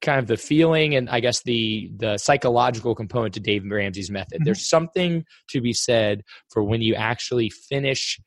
kind 0.00 0.18
of 0.18 0.26
the 0.26 0.36
feeling 0.36 0.94
and 0.94 1.08
I 1.10 1.20
guess 1.20 1.42
the 1.42 1.90
the 1.96 2.18
psychological 2.18 2.94
component 2.94 3.34
to 3.34 3.40
Dave 3.40 3.64
Ramsey's 3.64 4.10
method. 4.10 4.40
Mhm. 4.40 4.44
There's 4.44 4.68
something 4.68 5.24
to 5.50 5.60
be 5.60 5.72
said 5.72 6.22
for 6.48 6.62
when 6.62 6.80
you 6.80 6.94
actually 6.94 7.50
finish 7.50 8.18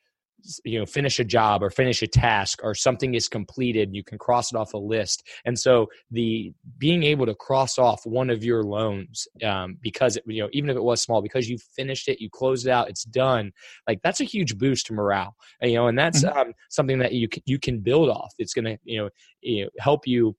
you 0.64 0.80
know 0.80 0.86
finish 0.86 1.20
a 1.20 1.24
job 1.24 1.64
or 1.64 1.70
finish 1.70 2.02
a 2.02 2.08
task 2.08 2.60
or 2.64 2.76
something 2.76 3.14
is 3.14 3.28
completed 3.28 3.94
you 3.94 4.04
can 4.04 4.18
cross 4.18 4.52
it 4.52 4.58
off 4.58 4.74
a 4.74 4.78
list. 4.78 5.24
And 5.46 5.58
so 5.58 5.88
the 6.12 6.54
being 6.78 7.04
able 7.04 7.26
to 7.26 7.36
cross 7.36 7.78
off 7.78 8.06
one 8.06 8.30
of 8.30 8.44
your 8.44 8.64
loans 8.64 9.28
um, 9.44 9.78
because 9.82 10.18
it, 10.18 10.24
you 10.26 10.42
know 10.44 10.50
even 10.52 10.70
if 10.70 10.76
it 10.76 10.84
was 10.84 11.02
small 11.02 11.22
because 11.22 11.50
you 11.50 11.58
finished 11.76 12.08
it 12.08 12.22
you 12.22 12.30
closed 12.30 12.68
it 12.68 12.72
out 12.72 12.90
it's 12.90 13.04
done 13.04 13.52
like 13.88 14.00
that's 14.04 14.22
a 14.22 14.26
huge 14.26 14.58
boost 14.58 14.88
to 14.88 14.94
morale 14.94 15.36
you 15.62 15.76
know 15.76 15.88
and 15.88 15.98
that's 15.98 16.24
um, 16.24 16.54
something 16.70 17.00
that 17.00 17.14
you 17.14 17.28
can, 17.28 17.44
you 17.46 17.60
can 17.60 17.80
build 17.80 18.10
off. 18.10 18.34
It's 18.38 18.54
going 18.54 18.66
to 18.66 18.78
you 18.84 19.00
know, 19.00 19.10
you 19.42 19.64
know 19.64 19.70
help 19.80 20.08
you 20.08 20.36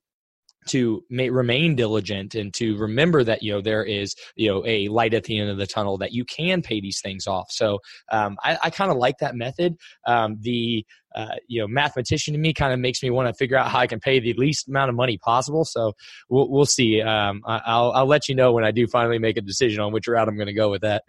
to 0.67 1.05
may, 1.11 1.31
remain 1.31 1.75
diligent 1.75 2.35
and 2.35 2.53
to 2.55 2.77
remember 2.77 3.25
that 3.25 3.43
you 3.43 3.53
know 3.53 3.61
there 3.61 3.85
is 3.85 4.15
you 4.37 4.51
know 4.51 4.65
a 4.67 4.89
light 4.89 5.15
at 5.15 5.25
the 5.25 5.39
end 5.39 5.51
of 5.51 5.57
the 5.57 5.67
tunnel 5.67 5.99
that 5.99 6.13
you 6.13 6.25
can 6.25 6.63
pay 6.63 6.81
these 6.81 7.01
things 7.01 7.27
off. 7.27 7.47
So 7.51 7.79
um, 8.13 8.37
i, 8.43 8.59
I 8.65 8.71
kind 8.71 8.91
of 8.91 8.97
like 8.97 9.19
that 9.19 9.35
method. 9.35 9.77
Um, 10.07 10.37
the 10.41 10.85
uh, 11.15 11.37
you 11.47 11.61
know 11.61 11.69
mathematician 11.69 12.35
to 12.35 12.39
me 12.39 12.53
kind 12.53 12.73
of 12.73 12.81
makes 12.81 13.03
me 13.03 13.11
want 13.11 13.29
to 13.29 13.35
figure 13.35 13.57
out 13.57 13.71
how 13.71 13.79
i 13.79 13.87
can 13.87 14.01
pay 14.01 14.19
the 14.19 14.33
least 14.35 14.69
amount 14.69 14.89
of 14.89 14.97
money 14.97 15.19
possible. 15.19 15.65
So 15.65 15.93
we'll, 16.29 16.51
we'll 16.51 16.67
see. 16.67 17.01
Um, 17.01 17.43
I, 17.47 17.81
will 17.81 17.93
I'll 17.93 18.07
let 18.07 18.29
you 18.29 18.35
know 18.35 18.53
when 18.53 18.65
i 18.65 18.71
do 18.71 18.87
finally 18.87 19.19
make 19.19 19.37
a 19.37 19.41
decision 19.41 19.81
on 19.81 19.93
which 19.93 20.09
route 20.09 20.29
i'm 20.29 20.37
going 20.37 20.47
to 20.47 20.53
go 20.55 20.71
with 20.71 20.83
that. 20.83 21.05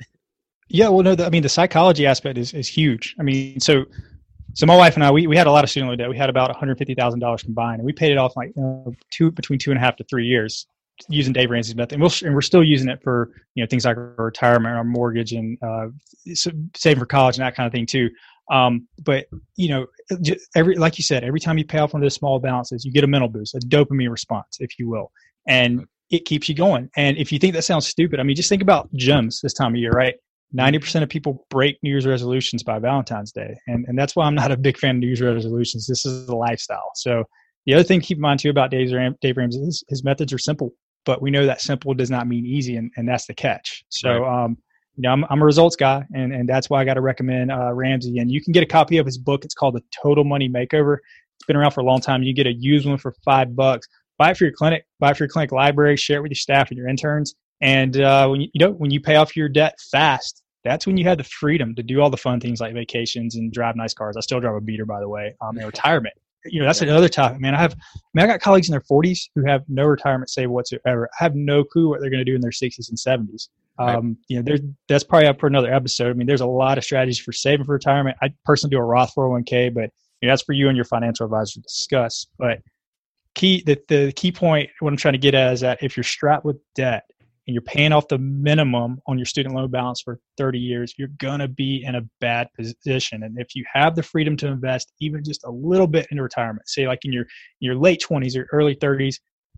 Yeah, 0.68 0.90
well, 0.90 1.04
no, 1.04 1.16
the, 1.16 1.26
I 1.26 1.30
mean 1.30 1.44
the 1.44 1.50
psychology 1.50 2.06
aspect 2.06 2.38
is 2.38 2.54
is 2.54 2.68
huge. 2.68 3.16
I 3.20 3.24
mean, 3.24 3.60
so 3.60 3.86
so 4.56 4.66
my 4.66 4.76
wife 4.76 4.96
and 4.96 5.04
I 5.04 5.12
we, 5.12 5.28
we 5.28 5.38
had 5.38 5.48
a 5.48 5.52
lot 5.52 5.64
of 5.64 5.70
student 5.70 5.90
loan 5.90 5.98
debt. 5.98 6.10
We 6.10 6.18
had 6.18 6.30
about 6.30 6.50
one 6.50 6.58
hundred 6.58 6.78
fifty 6.78 6.96
thousand 6.96 7.20
dollars 7.20 7.44
combined, 7.44 7.80
and 7.80 7.86
we 7.86 7.94
paid 7.94 8.12
it 8.12 8.18
off 8.18 8.36
like 8.36 8.54
you 8.56 8.62
know, 8.62 8.94
two 9.12 9.32
between 9.32 9.60
two 9.60 9.72
and 9.72 9.78
a 9.78 9.82
half 9.82 9.98
to 9.98 10.04
three 10.06 10.26
years 10.26 10.66
using 11.10 11.34
Dave 11.34 11.52
Ramsey's 11.52 11.76
method. 11.76 11.94
And, 11.94 12.02
we'll, 12.02 12.12
and 12.24 12.34
we're 12.34 12.42
still 12.42 12.64
using 12.64 12.90
it 12.90 13.04
for 13.04 13.32
you 13.54 13.64
know 13.64 13.68
things 13.68 13.86
like 13.86 13.98
our 13.98 14.16
retirement, 14.18 14.76
our 14.76 14.84
mortgage, 14.84 15.34
and 15.34 15.58
uh, 15.62 15.88
saving 16.76 17.00
for 17.00 17.06
college 17.06 17.38
and 17.38 17.46
that 17.46 17.56
kind 17.56 17.68
of 17.68 17.74
thing 17.74 17.86
too. 17.86 18.10
Um, 18.50 18.88
but 19.04 19.26
you 19.58 19.70
know, 19.70 19.88
every 20.56 20.76
like 20.76 20.98
you 20.98 21.04
said, 21.04 21.24
every 21.24 21.40
time 21.40 21.58
you 21.58 21.66
pay 21.66 21.80
off 21.80 21.94
one 21.94 22.02
of 22.02 22.06
those 22.06 22.16
small 22.16 22.40
balances, 22.40 22.86
you 22.86 22.92
get 22.92 23.04
a 23.04 23.08
mental 23.08 23.28
boost, 23.28 23.56
a 23.56 23.60
dopamine 23.60 24.10
response, 24.10 24.58
if 24.60 24.80
you 24.80 24.90
will, 24.90 25.12
and 25.48 25.86
it 26.12 26.26
keeps 26.26 26.48
you 26.48 26.56
going. 26.56 26.90
And 26.96 27.18
if 27.18 27.32
you 27.32 27.40
think 27.40 27.56
that 27.56 27.64
sounds 27.64 27.88
stupid, 27.88 28.20
I 28.20 28.24
mean, 28.24 28.36
just 28.36 28.50
think 28.50 28.62
about 28.62 28.94
gyms 28.94 29.42
this 29.42 29.54
time 29.54 29.74
of 29.74 29.80
year, 29.80 29.92
right? 29.92 30.16
90% 30.56 31.04
of 31.04 31.10
people 31.10 31.46
break 31.50 31.78
New 31.84 31.90
Year's 31.90 32.06
resolutions 32.06 32.64
by 32.64 32.80
Valentine's 32.80 33.32
Day. 33.32 33.56
And, 33.68 33.86
and 33.88 33.98
that's 33.98 34.16
why 34.16 34.26
I'm 34.26 34.36
not 34.36 34.52
a 34.52 34.58
big 34.58 34.78
fan 34.78 34.96
of 34.96 35.00
New 35.02 35.08
Year's 35.08 35.22
resolutions. 35.22 35.88
This 35.88 36.06
is 36.06 36.28
a 36.30 36.36
lifestyle. 36.36 36.92
So 36.96 37.24
the 37.66 37.74
other 37.74 37.84
thing 37.84 38.00
to 38.00 38.06
keep 38.06 38.18
in 38.18 38.22
mind 38.22 38.40
too 38.40 38.50
about 38.50 38.72
Dave, 38.72 38.92
Ram, 38.94 39.16
Dave 39.22 39.38
Ramsey, 39.38 39.60
his, 39.60 39.84
his 39.90 40.04
methods 40.04 40.32
are 40.32 40.38
simple, 40.38 40.72
but 41.06 41.22
we 41.22 41.32
know 41.32 41.46
that 41.46 41.62
simple 41.62 41.94
does 41.94 42.12
not 42.12 42.28
mean 42.28 42.46
easy. 42.46 42.78
And, 42.78 42.92
and 42.96 43.08
that's 43.08 43.26
the 43.26 43.34
catch. 43.34 43.84
So, 43.90 44.20
Right. 44.20 44.44
um, 44.46 44.58
you 44.96 45.02
know, 45.02 45.10
I'm, 45.10 45.26
I'm 45.30 45.42
a 45.42 45.46
results 45.46 45.76
guy 45.76 46.06
and, 46.14 46.34
and 46.34 46.48
that's 46.48 46.70
why 46.70 46.80
I 46.80 46.86
got 46.86 46.94
to 46.94 47.02
recommend, 47.02 47.52
uh, 47.52 47.74
Ramsey 47.74 48.20
and 48.20 48.32
you 48.32 48.42
can 48.42 48.54
get 48.54 48.64
a 48.64 48.68
copy 48.68 48.98
of 48.98 49.06
his 49.06 49.18
book. 49.18 49.44
It's 49.44 49.54
called 49.54 49.76
the 49.76 49.84
total 50.02 50.24
money 50.24 50.48
makeover. 50.48 50.98
It's 51.38 51.46
been 51.48 51.58
around 51.58 51.72
for 51.72 51.82
a 51.82 51.84
long 51.84 52.00
time. 52.00 52.24
You 52.24 52.34
get 52.34 52.48
a 52.48 52.54
used 52.54 52.88
one 52.88 52.98
for 52.98 53.14
five 53.26 53.58
bucks, 53.58 53.88
buy 54.18 54.32
it 54.32 54.38
for 54.38 54.46
your 54.46 54.54
clinic, 54.54 54.86
buy 55.02 55.12
it 55.12 55.18
for 55.18 55.24
your 55.26 55.30
clinic 55.30 55.52
library, 55.52 55.98
share 55.98 56.20
it 56.20 56.22
with 56.22 56.32
your 56.32 56.38
staff 56.38 56.70
and 56.70 56.78
your 56.78 56.88
interns. 56.88 57.36
And, 57.60 58.00
uh, 58.00 58.28
when 58.30 58.40
you, 58.40 58.48
you 58.54 58.66
know, 58.66 58.72
when 58.72 58.90
you 58.92 59.02
pay 59.02 59.16
off 59.16 59.36
your 59.36 59.50
debt 59.50 59.76
fast, 59.92 60.42
that's 60.66 60.88
when 60.88 60.98
you 60.98 61.06
have 61.06 61.20
the 61.20 61.24
freedom 61.24 61.76
to 61.76 61.84
do 61.84 62.02
all 62.02 62.10
the 62.10 62.18
fun 62.18 62.40
things 62.40 62.60
like 62.60 62.74
vacations 62.74 63.36
and 63.36 63.54
drive 63.54 63.76
nice 63.76 63.94
cars. 63.94 64.18
I 64.18 64.22
still 64.22 64.40
drive 64.40 64.56
a 64.56 64.62
beater, 64.62 64.86
by 64.86 65.00
the 65.00 65.08
way, 65.08 65.36
um, 65.40 65.56
and 65.58 65.66
retirement. 65.66 66.16
You 66.44 66.60
know, 66.60 66.66
that's 66.66 66.82
another 66.82 67.10
topic, 67.10 67.40
man. 67.40 67.56
I 67.56 67.60
have, 67.60 67.74
I 67.74 68.00
mean, 68.14 68.26
I 68.26 68.28
got 68.28 68.42
colleagues 68.42 68.68
in 68.68 68.72
their 68.72 68.82
40s 68.82 69.30
who 69.34 69.46
have 69.46 69.64
no 69.68 69.86
retirement 69.86 70.30
save 70.30 70.50
whatsoever. 70.50 71.10
I 71.20 71.24
have 71.24 71.36
no 71.36 71.64
clue 71.64 71.90
what 71.90 72.02
they're 72.02 72.10
going 72.10 72.24
to 72.24 72.30
do 72.30 72.36
in 72.36 72.42
their 72.42 72.52
60s 72.52 72.90
and 72.90 72.98
70s. 72.98 73.50
Right. 73.80 73.96
Um, 73.96 74.18
you 74.28 74.38
know, 74.38 74.44
there's 74.44 74.62
that's 74.88 75.04
probably 75.04 75.28
up 75.28 75.40
for 75.40 75.48
another 75.48 75.74
episode. 75.74 76.10
I 76.10 76.14
mean, 76.14 76.28
there's 76.28 76.42
a 76.42 76.46
lot 76.46 76.78
of 76.78 76.84
strategies 76.84 77.20
for 77.20 77.32
saving 77.32 77.66
for 77.66 77.74
retirement. 77.74 78.18
I 78.22 78.34
personally 78.46 78.72
do 78.72 78.80
a 78.80 78.84
Roth 78.84 79.14
401k, 79.16 79.74
but 79.74 79.90
you 80.22 80.28
know, 80.28 80.32
that's 80.32 80.44
for 80.44 80.54
you 80.54 80.68
and 80.70 80.76
your 80.76 80.86
financial 80.86 81.26
advisor 81.26 81.56
to 81.56 81.62
discuss. 81.62 82.28
But 82.38 82.60
key, 83.34 83.64
the, 83.66 83.80
the 83.88 84.14
key 84.14 84.32
point, 84.32 84.70
what 84.80 84.92
I'm 84.92 84.98
trying 84.98 85.14
to 85.14 85.20
get 85.20 85.36
at 85.36 85.54
is 85.54 85.62
that 85.62 85.84
if 85.84 85.98
you're 85.98 86.04
strapped 86.04 86.46
with 86.46 86.58
debt, 86.74 87.04
and 87.48 87.54
you're 87.54 87.62
paying 87.62 87.92
off 87.92 88.08
the 88.08 88.18
minimum 88.18 89.00
on 89.08 89.18
your 89.18 89.26
student 89.26 89.56
loan 89.56 89.70
balance 89.70 90.02
for 90.02 90.20
30 90.38 90.60
years, 90.60 90.94
you're 90.98 91.10
going 91.20 91.40
to 91.40 91.48
be 91.48 91.84
in 91.86 91.96
a 91.96 92.02
bad 92.20 92.48
position. 92.58 93.24
And 93.24 93.40
if 93.40 93.56
you 93.56 93.64
have 93.72 93.96
the 93.96 94.04
freedom 94.04 94.36
to 94.38 94.48
invest 94.48 94.92
even 95.00 95.24
just 95.24 95.44
a 95.44 95.52
little 95.52 95.88
bit 95.88 96.08
in 96.12 96.20
retirement, 96.20 96.68
say 96.68 96.88
like 96.88 97.06
in 97.06 97.14
your 97.14 97.26
your 97.60 97.76
late 97.76 98.04
20s 98.08 98.36
or 98.36 98.48
early 98.52 98.76
30s, 98.76 99.16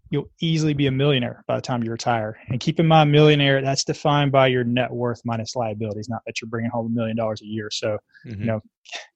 you'll 0.10 0.30
easily 0.41 0.73
be 0.73 0.88
a 0.88 0.91
millionaire 0.91 1.43
by 1.47 1.56
the 1.56 1.62
time 1.62 1.84
you 1.84 1.91
retire. 1.91 2.38
And 2.50 2.60
keep 2.60 2.80
in 2.80 2.88
mind, 2.88 3.12
millionaire 3.12 3.62
that's 3.62 3.84
defined 3.84 4.32
by 4.32 4.47
your 4.47 4.63
net 4.63 4.91
worth 4.91 5.21
minus 5.26 5.56
liabilities, 5.56 6.10
not 6.10 6.21
that 6.26 6.41
you're 6.41 6.50
bringing 6.50 6.71
home 6.71 6.88
a 6.88 6.89
million 6.89 7.15
dollars 7.17 7.41
a 7.41 7.45
year. 7.45 7.69
So 7.71 7.97
Mhm. 8.26 8.39
you 8.39 8.45
know, 8.47 8.62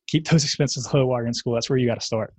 keep 0.07 0.27
those 0.27 0.43
expenses 0.45 0.93
low 0.93 1.05
while 1.05 1.19
you're 1.19 1.27
in 1.27 1.33
school. 1.33 1.53
That's 1.53 1.69
where 1.69 1.77
you 1.77 1.87
got 1.87 1.99
to 1.99 2.05
start. 2.05 2.33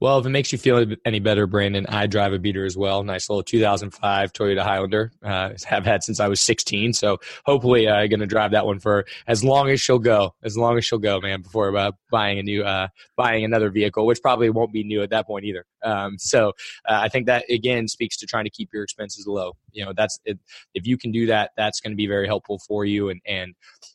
Well, 0.00 0.18
if 0.18 0.26
it 0.26 0.30
makes 0.30 0.52
you 0.52 0.58
feel 0.58 0.84
any 1.04 1.18
better, 1.18 1.46
Brandon, 1.46 1.84
I 1.88 2.06
drive 2.06 2.32
a 2.32 2.38
beater 2.38 2.64
as 2.64 2.76
well. 2.76 3.02
Nice 3.02 3.28
little 3.28 3.42
2005 3.42 4.32
Toyota 4.32 4.62
Highlander. 4.62 5.10
Uh, 5.22 5.50
have 5.66 5.84
had 5.84 6.04
since 6.04 6.20
I 6.20 6.28
was 6.28 6.40
16. 6.40 6.92
So 6.92 7.18
hopefully, 7.44 7.88
I'm 7.88 8.04
uh, 8.04 8.06
going 8.06 8.20
to 8.20 8.26
drive 8.26 8.52
that 8.52 8.64
one 8.64 8.78
for 8.78 9.06
as 9.26 9.42
long 9.42 9.70
as 9.70 9.80
she'll 9.80 9.98
go. 9.98 10.34
As 10.44 10.56
long 10.56 10.78
as 10.78 10.84
she'll 10.84 10.98
go, 10.98 11.20
man. 11.20 11.42
Before 11.42 11.76
uh, 11.76 11.92
buying 12.10 12.38
a 12.38 12.42
new, 12.42 12.62
uh, 12.62 12.88
buying 13.16 13.44
another 13.44 13.70
vehicle, 13.70 14.06
which 14.06 14.22
probably 14.22 14.50
won't 14.50 14.72
be 14.72 14.84
new 14.84 15.02
at 15.02 15.10
that 15.10 15.26
point 15.26 15.44
either. 15.44 15.64
Um, 15.82 16.16
so 16.18 16.50
uh, 16.88 17.00
I 17.02 17.08
think 17.08 17.26
that 17.26 17.44
again 17.50 17.88
speaks 17.88 18.16
to 18.18 18.26
trying 18.26 18.44
to 18.44 18.50
keep 18.50 18.70
your 18.72 18.84
expenses 18.84 19.26
low. 19.26 19.56
You 19.72 19.84
know, 19.84 19.92
that's 19.96 20.18
if 20.24 20.86
you 20.86 20.96
can 20.96 21.10
do 21.10 21.26
that, 21.26 21.50
that's 21.56 21.80
going 21.80 21.92
to 21.92 21.96
be 21.96 22.06
very 22.06 22.26
helpful 22.26 22.60
for 22.68 22.84
you. 22.84 23.08
And 23.08 23.20
and 23.26 23.54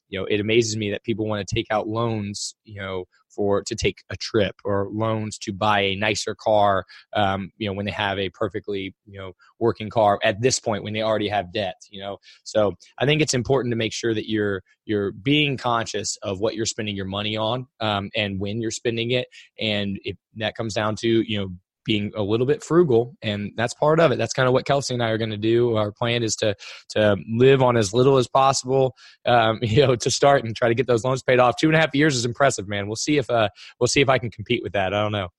you 0.09 0.19
know, 0.19 0.25
it 0.25 0.41
amazes 0.41 0.75
me 0.75 0.91
that 0.91 1.03
people 1.03 1.27
want 1.27 1.47
to 1.47 1.55
take 1.55 1.67
out 1.71 1.87
loans. 1.87 2.55
You 2.65 2.81
know 2.81 3.05
for 3.35 3.63
to 3.63 3.75
take 3.75 4.03
a 4.09 4.17
trip 4.17 4.55
or 4.63 4.87
loans 4.91 5.37
to 5.37 5.53
buy 5.53 5.81
a 5.81 5.95
nicer 5.95 6.35
car 6.35 6.85
um, 7.13 7.51
you 7.57 7.67
know 7.67 7.73
when 7.73 7.85
they 7.85 7.91
have 7.91 8.17
a 8.19 8.29
perfectly 8.29 8.93
you 9.05 9.19
know 9.19 9.33
working 9.59 9.89
car 9.89 10.19
at 10.23 10.41
this 10.41 10.59
point 10.59 10.83
when 10.83 10.93
they 10.93 11.01
already 11.01 11.27
have 11.27 11.51
debt 11.53 11.75
you 11.89 12.01
know? 12.01 12.17
So 12.43 12.73
i 12.99 13.05
think 13.05 13.21
it's 13.21 13.33
important 13.33 13.71
to 13.71 13.77
make 13.77 13.93
sure 13.93 14.13
that 14.13 14.29
you're 14.29 14.61
you're 14.85 15.11
being 15.11 15.57
conscious 15.57 16.17
of 16.23 16.39
what 16.39 16.55
you're 16.55 16.65
spending 16.65 16.95
your 16.95 17.05
money 17.05 17.37
on 17.37 17.65
um, 17.79 18.09
and 18.15 18.39
when 18.39 18.61
you're 18.61 18.71
spending 18.71 19.11
it 19.11 19.27
and 19.59 19.99
if 20.03 20.17
that 20.35 20.55
comes 20.55 20.73
down 20.73 20.95
to 20.95 21.07
you 21.07 21.39
know 21.39 21.49
being 21.85 22.11
a 22.15 22.21
little 22.21 22.45
bit 22.45 22.63
frugal 22.63 23.15
and 23.21 23.51
that's 23.55 23.73
part 23.73 23.99
of 23.99 24.11
it. 24.11 24.17
That's 24.17 24.33
kind 24.33 24.47
of 24.47 24.53
what 24.53 24.65
kelsey 24.65 24.93
and 24.93 25.03
i 25.03 25.09
are 25.09 25.17
going 25.17 25.31
to 25.31 25.37
do. 25.37 25.75
Our 25.75 25.91
plan 25.91 26.23
is 26.23 26.35
to 26.37 26.55
to 26.89 27.17
live 27.31 27.61
on 27.61 27.77
as 27.77 27.93
little 27.93 28.17
as 28.17 28.27
possible 28.27 28.95
um, 29.25 29.59
you 29.61 29.85
know 29.85 29.95
to 29.95 30.11
start 30.11 30.43
and 30.43 30.55
try 30.55 30.67
to 30.67 30.75
get 30.75 30.87
those 30.87 31.03
loans 31.03 31.23
paid 31.23 31.39
off. 31.39 31.55
Two 31.59 31.67
and 31.67 31.75
a 31.75 31.79
half 31.79 31.93
years 31.93 32.15
is 32.15 32.25
impressive 32.25 32.67
man. 32.67 32.87
We'll 32.87 32.95
see 32.95 33.17
if 33.17 33.29
uh 33.29 33.49
we'll 33.79 33.87
see 33.87 34.01
if 34.01 34.09
i 34.09 34.17
can 34.17 34.31
compete 34.31 34.61
with 34.63 34.73
that. 34.73 34.93
I 34.93 35.01
don't 35.01 35.11
know. 35.11 35.29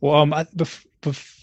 Well, 0.00 0.16
um, 0.16 0.34
I, 0.34 0.44
bef- 0.44 0.84
bef- 1.00 1.34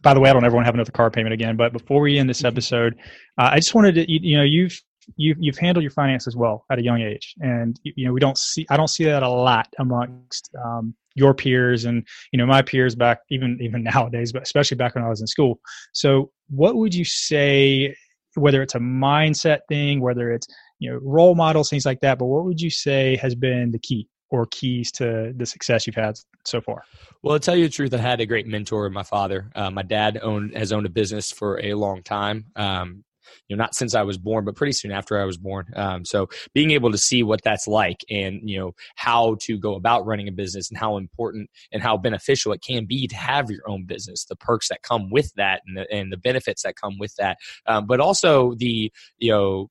by 0.00 0.14
the 0.14 0.20
way, 0.20 0.30
I 0.30 0.32
don't 0.32 0.44
ever 0.44 0.54
want 0.54 0.64
to 0.64 0.68
have 0.68 0.74
another 0.74 0.90
car 0.90 1.10
payment 1.10 1.34
again. 1.34 1.56
But 1.56 1.72
before 1.72 2.00
we 2.00 2.18
end 2.18 2.30
this 2.30 2.44
episode, 2.44 2.94
uh, 3.38 3.50
I 3.52 3.56
just 3.56 3.74
wanted 3.74 3.94
to, 3.96 4.10
you, 4.10 4.20
you 4.22 4.36
know, 4.38 4.42
you've 4.42 4.80
you've 5.16 5.36
you've 5.38 5.58
handled 5.58 5.82
your 5.82 5.90
finances 5.90 6.34
well 6.34 6.64
at 6.70 6.78
a 6.78 6.82
young 6.82 7.02
age, 7.02 7.34
and 7.40 7.78
you 7.84 8.06
know, 8.06 8.12
we 8.12 8.20
don't 8.20 8.38
see, 8.38 8.66
I 8.70 8.78
don't 8.78 8.88
see 8.88 9.04
that 9.04 9.22
a 9.22 9.28
lot 9.28 9.68
amongst 9.78 10.50
um, 10.64 10.94
your 11.14 11.34
peers 11.34 11.84
and 11.84 12.06
you 12.32 12.38
know 12.38 12.46
my 12.46 12.62
peers 12.62 12.94
back 12.94 13.20
even 13.30 13.58
even 13.60 13.82
nowadays, 13.94 14.32
but 14.32 14.42
especially 14.42 14.76
back 14.76 14.94
when 14.94 15.04
I 15.04 15.08
was 15.08 15.20
in 15.20 15.26
school. 15.26 15.60
So, 15.92 16.30
what 16.48 16.76
would 16.76 16.94
you 16.94 17.04
say 17.04 17.94
whether 18.36 18.62
it's 18.62 18.74
a 18.74 18.80
mindset 18.80 19.60
thing, 19.68 20.00
whether 20.00 20.32
it's 20.32 20.46
you 20.78 20.90
know 20.90 20.98
role 21.02 21.34
models, 21.34 21.70
things 21.70 21.86
like 21.86 22.00
that. 22.00 22.18
But 22.18 22.26
what 22.26 22.44
would 22.44 22.60
you 22.60 22.70
say 22.70 23.16
has 23.16 23.34
been 23.34 23.70
the 23.70 23.78
key 23.78 24.08
or 24.30 24.46
keys 24.46 24.90
to 24.92 25.32
the 25.36 25.46
success 25.46 25.86
you've 25.86 25.96
had 25.96 26.18
so 26.44 26.60
far? 26.60 26.82
Well, 27.22 27.38
to 27.38 27.44
tell 27.44 27.56
you 27.56 27.64
the 27.64 27.70
truth, 27.70 27.94
I 27.94 27.98
had 27.98 28.20
a 28.20 28.26
great 28.26 28.46
mentor, 28.46 28.88
my 28.90 29.02
father. 29.02 29.50
Uh, 29.54 29.70
my 29.70 29.82
dad 29.82 30.18
owned 30.22 30.56
has 30.56 30.72
owned 30.72 30.86
a 30.86 30.90
business 30.90 31.30
for 31.30 31.60
a 31.62 31.74
long 31.74 32.02
time. 32.02 32.46
Um, 32.56 33.04
you 33.48 33.56
know, 33.56 33.62
not 33.62 33.74
since 33.74 33.94
I 33.94 34.02
was 34.02 34.18
born, 34.18 34.44
but 34.44 34.56
pretty 34.56 34.72
soon 34.72 34.92
after 34.92 35.20
I 35.20 35.24
was 35.24 35.36
born. 35.36 35.66
Um, 35.76 36.04
so 36.04 36.28
being 36.52 36.70
able 36.70 36.90
to 36.90 36.98
see 36.98 37.22
what 37.22 37.42
that's 37.42 37.66
like 37.66 38.00
and, 38.10 38.40
you 38.48 38.58
know, 38.58 38.72
how 38.96 39.36
to 39.42 39.58
go 39.58 39.74
about 39.74 40.06
running 40.06 40.28
a 40.28 40.32
business 40.32 40.70
and 40.70 40.78
how 40.78 40.96
important 40.96 41.50
and 41.72 41.82
how 41.82 41.96
beneficial 41.96 42.52
it 42.52 42.62
can 42.62 42.86
be 42.86 43.06
to 43.06 43.16
have 43.16 43.50
your 43.50 43.68
own 43.68 43.84
business, 43.84 44.24
the 44.24 44.36
perks 44.36 44.68
that 44.68 44.82
come 44.82 45.10
with 45.10 45.32
that 45.36 45.62
and 45.66 45.76
the, 45.76 45.92
and 45.92 46.12
the 46.12 46.16
benefits 46.16 46.62
that 46.62 46.76
come 46.76 46.98
with 46.98 47.14
that. 47.16 47.38
Um, 47.66 47.86
but 47.86 48.00
also 48.00 48.54
the, 48.54 48.92
you 49.18 49.30
know, 49.30 49.70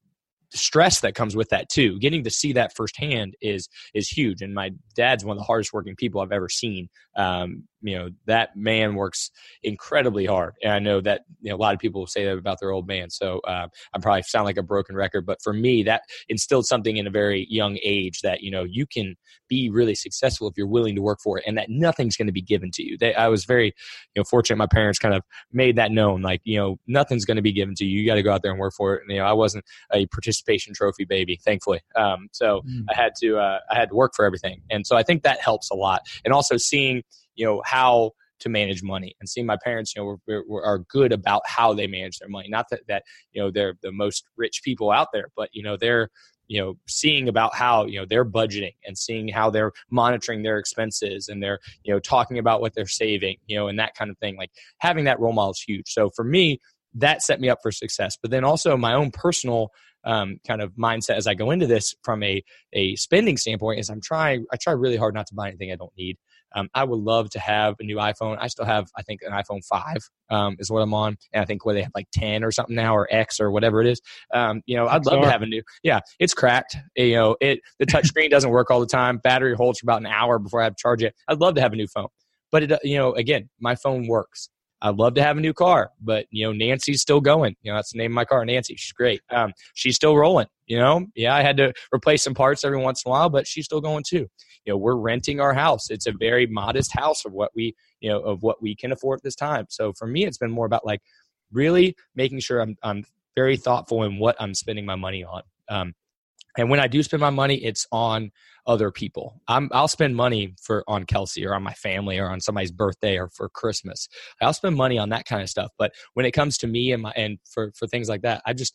stress 0.56 1.02
that 1.02 1.16
comes 1.16 1.36
with 1.36 1.50
that 1.50 1.70
too. 1.70 2.00
Getting 2.00 2.24
to 2.24 2.30
see 2.30 2.54
that 2.54 2.76
firsthand 2.76 3.36
is 3.42 3.70
is 3.94 4.08
huge. 4.08 4.42
And 4.42 4.54
my 4.54 4.72
dad's 4.96 5.26
one 5.26 5.38
of 5.38 5.40
the 5.40 5.46
hardest 5.46 5.74
working 5.74 5.96
people 5.96 6.22
I've 6.22 6.32
ever 6.32 6.50
seen. 6.50 6.90
Um, 7.16 7.64
you 7.84 7.98
know 7.98 8.10
that 8.26 8.56
man 8.56 8.96
works 8.96 9.30
incredibly 9.62 10.26
hard, 10.26 10.54
and 10.64 10.72
I 10.72 10.80
know 10.80 11.02
that 11.02 11.22
you 11.42 11.50
know, 11.50 11.56
a 11.56 11.58
lot 11.58 11.74
of 11.74 11.80
people 11.80 12.08
say 12.08 12.24
that 12.26 12.38
about 12.38 12.60
their 12.60 12.72
old 12.72 12.88
man. 12.88 13.10
So 13.10 13.40
uh, 13.42 13.68
I 13.94 14.00
probably 14.00 14.24
sound 14.24 14.46
like 14.46 14.58
a 14.58 14.64
broken 14.64 14.96
record, 14.96 15.26
but 15.26 15.42
for 15.44 15.54
me, 15.54 15.84
that 15.84 16.04
instilled 16.30 16.66
something 16.66 16.98
in 16.98 17.06
a 17.06 17.12
very 17.12 17.46
young 17.50 17.78
age 17.84 18.22
that 18.22 18.42
you 18.42 18.50
know 18.50 18.64
you 18.64 18.86
can 18.88 19.16
be 19.50 19.70
really 19.70 19.96
successful 19.96 20.48
if 20.48 20.54
you're 20.58 20.66
willing 20.66 20.96
to 20.96 21.02
work 21.02 21.20
for 21.22 21.38
it, 21.38 21.44
and 21.46 21.58
that 21.58 21.70
nothing's 21.70 22.16
going 22.16 22.28
to 22.28 22.34
be 22.34 22.42
given 22.42 22.72
to 22.72 22.84
you. 22.84 22.98
They, 22.98 23.14
I 23.14 23.28
was 23.28 23.44
very 23.46 23.68
you 24.16 24.20
know 24.20 24.24
fortunate. 24.24 24.58
My 24.58 24.68
parents 24.68 24.98
kind 24.98 25.14
of 25.14 25.22
made 25.52 25.76
that 25.76 25.92
known, 25.92 26.22
like 26.22 26.42
you 26.46 26.58
know 26.58 26.78
nothing's 26.88 27.26
going 27.26 27.38
to 27.38 27.44
be 27.44 27.54
given 27.54 27.76
to 27.76 27.86
you. 27.86 28.00
You 28.00 28.08
got 28.08 28.16
to 28.16 28.24
go 28.24 28.32
out 28.32 28.42
there 28.42 28.52
and 28.52 28.60
work 28.60 28.74
for 28.78 28.96
it. 28.96 29.02
And 29.04 29.12
you 29.12 29.20
know 29.20 29.26
I 29.26 29.34
wasn't 29.34 29.66
a 29.92 30.08
participation 30.44 30.74
trophy 30.74 31.06
baby, 31.06 31.40
thankfully. 31.44 31.82
Um, 31.96 32.30
so 32.32 32.62
mm. 32.62 32.86
I 32.90 32.96
had 32.96 33.14
to 33.22 33.38
uh, 33.38 33.60
I 33.70 33.76
had 33.76 33.90
to 33.90 33.96
work 33.96 34.14
for 34.16 34.26
everything, 34.26 34.62
and 34.70 34.86
so 34.86 34.96
I 34.96 35.04
think 35.04 35.24
that 35.24 35.42
helps 35.42 35.70
a 35.72 35.76
lot. 35.76 36.02
And 36.26 36.34
also 36.34 36.58
seeing 36.58 37.04
you 37.36 37.46
know 37.46 37.62
how 37.66 38.12
to 38.40 38.50
manage 38.50 38.84
money 38.84 39.16
and 39.20 39.30
seeing 39.30 39.46
my 39.46 39.58
parents 39.64 39.96
you 39.96 40.02
know 40.02 40.18
were, 40.28 40.44
were, 40.48 40.66
are 40.66 40.80
good 40.80 41.14
about 41.14 41.42
how 41.46 41.74
they 41.74 41.88
manage 41.88 42.18
their 42.20 42.28
money 42.28 42.50
not 42.50 42.66
that 42.70 42.82
that 42.88 43.04
you 43.32 43.42
know 43.42 43.50
they're 43.50 43.76
the 43.82 43.92
most 43.92 44.26
rich 44.36 44.62
people 44.64 44.92
out 44.92 45.08
there 45.14 45.28
but 45.38 45.48
you 45.54 45.64
know 45.64 45.78
they're 45.78 46.10
you 46.48 46.60
know 46.60 46.74
seeing 46.86 47.30
about 47.30 47.56
how 47.56 47.86
you 47.86 47.98
know 47.98 48.06
they're 48.06 48.26
budgeting 48.26 48.74
and 48.86 48.98
seeing 48.98 49.30
how 49.30 49.50
they're 49.50 49.72
monitoring 49.90 50.44
their 50.44 50.58
expenses 50.58 51.30
and 51.30 51.42
they're 51.42 51.60
you 51.84 51.94
know 51.94 52.00
talking 52.00 52.38
about 52.38 52.60
what 52.60 52.74
they're 52.74 52.86
saving 52.86 53.38
you 53.48 53.56
know 53.56 53.68
and 53.70 53.80
that 53.80 53.96
kind 53.96 54.12
of 54.12 54.18
thing 54.18 54.36
like 54.36 54.52
having 54.80 55.06
that 55.06 55.20
role 55.22 55.32
model 55.32 55.52
is 55.52 55.64
huge 55.66 55.86
so 55.88 56.10
for 56.10 56.26
me 56.26 56.60
that 56.94 57.24
set 57.24 57.40
me 57.40 57.50
up 57.50 57.60
for 57.64 57.72
success 57.72 58.18
but 58.22 58.30
then 58.30 58.44
also 58.44 58.76
my 58.76 58.94
own 58.94 59.10
personal 59.10 59.72
um, 60.06 60.38
kind 60.46 60.62
of 60.62 60.72
mindset 60.74 61.16
as 61.16 61.28
i 61.28 61.34
go 61.34 61.52
into 61.52 61.68
this 61.68 61.96
from 62.04 62.24
a 62.24 62.44
a 62.74 62.96
spending 62.96 63.38
standpoint 63.38 63.80
is 63.80 63.90
i'm 63.90 64.02
trying 64.02 64.46
i 64.52 64.58
try 64.58 64.74
really 64.74 64.98
hard 64.98 65.14
not 65.14 65.28
to 65.28 65.36
buy 65.36 65.48
anything 65.48 65.72
i 65.72 65.76
don't 65.76 65.94
need 65.98 66.18
um, 66.56 66.70
I 66.74 66.84
would 66.84 67.00
love 67.00 67.30
to 67.32 67.40
have 67.40 67.76
a 67.80 67.84
new 67.84 67.98
iPhone. 67.98 68.38
I 68.40 68.48
still 68.48 68.66
have, 68.66 68.88
I 68.98 69.02
think, 69.02 69.22
an 69.24 69.32
iPhone 69.32 69.64
5 69.66 69.98
um, 70.30 70.56
is 70.60 70.70
what 70.70 70.82
I'm 70.82 70.94
on. 70.94 71.18
And 71.34 71.42
I 71.42 71.46
think 71.46 71.66
where 71.66 71.74
they 71.74 71.82
have 71.82 71.92
like 71.96 72.08
10 72.14 72.44
or 72.44 72.52
something 72.52 72.76
now 72.76 72.96
or 72.96 73.08
X 73.12 73.40
or 73.40 73.52
whatever 73.52 73.82
it 73.82 73.88
is. 73.88 74.02
Um, 74.34 74.62
you 74.66 74.76
know, 74.76 74.88
I'd 74.88 75.06
love 75.06 75.22
to 75.24 75.32
have 75.32 75.42
a 75.42 75.46
new, 75.46 75.64
yeah, 75.84 76.00
it's 76.20 76.34
cracked. 76.34 76.78
You 76.96 77.16
know, 77.16 77.36
it, 77.42 77.60
the 77.80 77.86
touchscreen 77.86 78.30
doesn't 78.30 78.50
work 78.50 78.70
all 78.70 78.80
the 78.80 78.86
time. 78.86 79.18
Battery 79.18 79.56
holds 79.56 79.80
for 79.80 79.86
about 79.86 80.02
an 80.02 80.08
hour 80.08 80.40
before 80.40 80.62
I 80.62 80.66
have 80.66 80.76
to 80.76 80.82
charge 80.82 81.04
it. 81.04 81.16
I'd 81.28 81.40
love 81.40 81.56
to 81.56 81.62
have 81.62 81.74
a 81.74 81.76
new 81.76 81.88
phone. 81.88 82.08
But, 82.52 82.64
it, 82.64 82.80
you 82.84 82.98
know, 82.98 83.14
again, 83.14 83.50
my 83.60 83.76
phone 83.76 84.08
works. 84.08 84.50
I'd 84.84 84.96
love 84.96 85.16
to 85.16 85.24
have 85.24 85.38
a 85.38 85.42
new 85.42 85.54
car, 85.54 85.92
but 86.02 86.28
you 86.30 86.46
know, 86.46 86.52
Nancy's 86.52 87.02
still 87.02 87.22
going. 87.22 87.56
You 87.64 87.72
know, 87.72 87.78
that's 87.78 87.94
the 87.94 87.98
name 87.98 88.12
of 88.12 88.16
my 88.16 88.26
car, 88.26 88.46
Nancy. 88.46 88.76
She's 88.76 88.92
great. 88.92 89.22
Um, 89.32 89.54
she's 89.74 89.96
still 89.96 90.16
rolling. 90.16 90.48
You 90.68 90.78
know, 90.78 91.08
yeah, 91.16 91.36
I 91.36 91.42
had 91.42 91.58
to 91.58 91.74
replace 91.94 92.24
some 92.24 92.34
parts 92.34 92.64
every 92.64 92.78
once 92.78 93.04
in 93.04 93.10
a 93.10 93.12
while, 93.12 93.30
but 93.30 93.48
she's 93.48 93.66
still 93.66 93.82
going 93.82 94.04
too 94.08 94.28
you 94.66 94.72
know 94.72 94.78
we're 94.78 94.96
renting 94.96 95.40
our 95.40 95.54
house 95.54 95.90
it's 95.90 96.08
a 96.08 96.12
very 96.12 96.48
modest 96.48 96.92
house 96.94 97.26
of 97.26 97.34
what 97.34 97.52
we 97.56 97.76
you 98.00 98.10
know 98.10 98.20
of 98.22 98.44
what 98.44 98.62
we 98.62 98.76
can 98.76 98.92
afford 98.92 99.20
at 99.20 99.24
this 99.24 99.36
time 99.36 99.66
so 99.70 99.94
for 99.94 100.08
me 100.08 100.26
it's 100.26 100.38
been 100.38 100.52
more 100.52 100.66
about 100.66 100.86
like 100.86 101.02
really 101.52 101.96
making 102.16 102.40
sure 102.40 102.62
i'm, 102.62 102.76
I'm 102.84 103.06
very 103.36 103.58
thoughtful 103.58 104.04
in 104.04 104.20
what 104.20 104.36
i'm 104.40 104.54
spending 104.54 104.86
my 104.86 104.96
money 104.96 105.24
on 105.24 105.44
um, 105.70 105.94
and 106.58 106.70
when 106.70 106.80
i 106.80 106.88
do 106.88 107.04
spend 107.04 107.22
my 107.22 107.30
money 107.30 107.56
it's 107.56 107.88
on 107.92 108.32
other 108.66 108.92
people 108.92 109.42
I'm, 109.48 109.70
i'll 109.74 109.88
spend 109.88 110.16
money 110.16 110.56
for 110.62 110.84
on 110.88 111.06
kelsey 111.06 111.46
or 111.46 111.54
on 111.54 111.64
my 111.64 111.74
family 111.74 112.18
or 112.20 112.30
on 112.30 112.40
somebody's 112.40 112.72
birthday 112.72 113.18
or 113.18 113.30
for 113.30 113.50
christmas 113.50 114.08
i'll 114.42 114.54
spend 114.54 114.76
money 114.76 114.98
on 114.98 115.10
that 115.10 115.26
kind 115.26 115.42
of 115.42 115.50
stuff 115.50 115.72
but 115.78 115.92
when 116.14 116.26
it 116.26 116.32
comes 116.32 116.58
to 116.60 116.68
me 116.68 116.92
and 116.92 117.04
my 117.04 117.12
and 117.16 117.40
for 117.50 117.72
for 117.76 117.88
things 117.88 118.10
like 118.10 118.22
that 118.22 118.42
i 118.46 118.54
just 118.54 118.74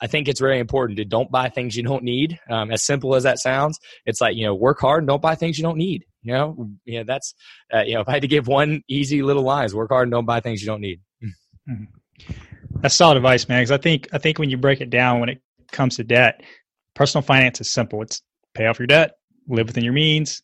I 0.00 0.06
think 0.06 0.28
it's 0.28 0.40
very 0.40 0.58
important 0.58 0.96
to 0.98 1.04
don't 1.04 1.30
buy 1.30 1.48
things 1.48 1.76
you 1.76 1.82
don't 1.82 2.02
need. 2.02 2.38
Um, 2.50 2.70
as 2.70 2.82
simple 2.82 3.14
as 3.14 3.22
that 3.22 3.38
sounds, 3.38 3.78
it's 4.04 4.20
like 4.20 4.36
you 4.36 4.44
know, 4.44 4.54
work 4.54 4.80
hard 4.80 5.02
and 5.02 5.08
don't 5.08 5.22
buy 5.22 5.34
things 5.34 5.56
you 5.56 5.62
don't 5.62 5.78
need. 5.78 6.04
You 6.22 6.32
know, 6.32 6.70
yeah, 6.84 7.04
that's 7.04 7.34
uh, 7.72 7.82
you 7.82 7.94
know, 7.94 8.00
if 8.02 8.08
I 8.08 8.12
had 8.12 8.22
to 8.22 8.28
give 8.28 8.46
one 8.46 8.82
easy 8.88 9.22
little 9.22 9.42
line, 9.42 9.64
is 9.64 9.74
work 9.74 9.90
hard 9.90 10.04
and 10.04 10.12
don't 10.12 10.26
buy 10.26 10.40
things 10.40 10.60
you 10.60 10.66
don't 10.66 10.80
need. 10.80 11.00
Mm-hmm. 11.66 12.34
That's 12.82 12.94
solid 12.94 13.16
advice, 13.16 13.48
man. 13.48 13.62
Because 13.62 13.70
I 13.70 13.78
think 13.78 14.08
I 14.12 14.18
think 14.18 14.38
when 14.38 14.50
you 14.50 14.58
break 14.58 14.82
it 14.82 14.90
down, 14.90 15.20
when 15.20 15.30
it 15.30 15.40
comes 15.72 15.96
to 15.96 16.04
debt, 16.04 16.42
personal 16.94 17.22
finance 17.22 17.60
is 17.60 17.70
simple. 17.70 18.02
It's 18.02 18.22
pay 18.54 18.66
off 18.66 18.78
your 18.78 18.86
debt, 18.86 19.16
live 19.48 19.66
within 19.66 19.84
your 19.84 19.92
means, 19.92 20.42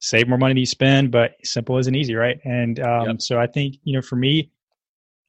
save 0.00 0.28
more 0.28 0.38
money 0.38 0.52
than 0.52 0.58
you 0.58 0.66
spend, 0.66 1.10
but 1.10 1.32
simple 1.44 1.78
isn't 1.78 1.94
easy, 1.94 2.14
right? 2.14 2.38
And 2.44 2.80
um, 2.80 3.06
yep. 3.06 3.22
so 3.22 3.38
I 3.38 3.46
think 3.46 3.76
you 3.84 3.94
know, 3.94 4.02
for 4.02 4.16
me, 4.16 4.50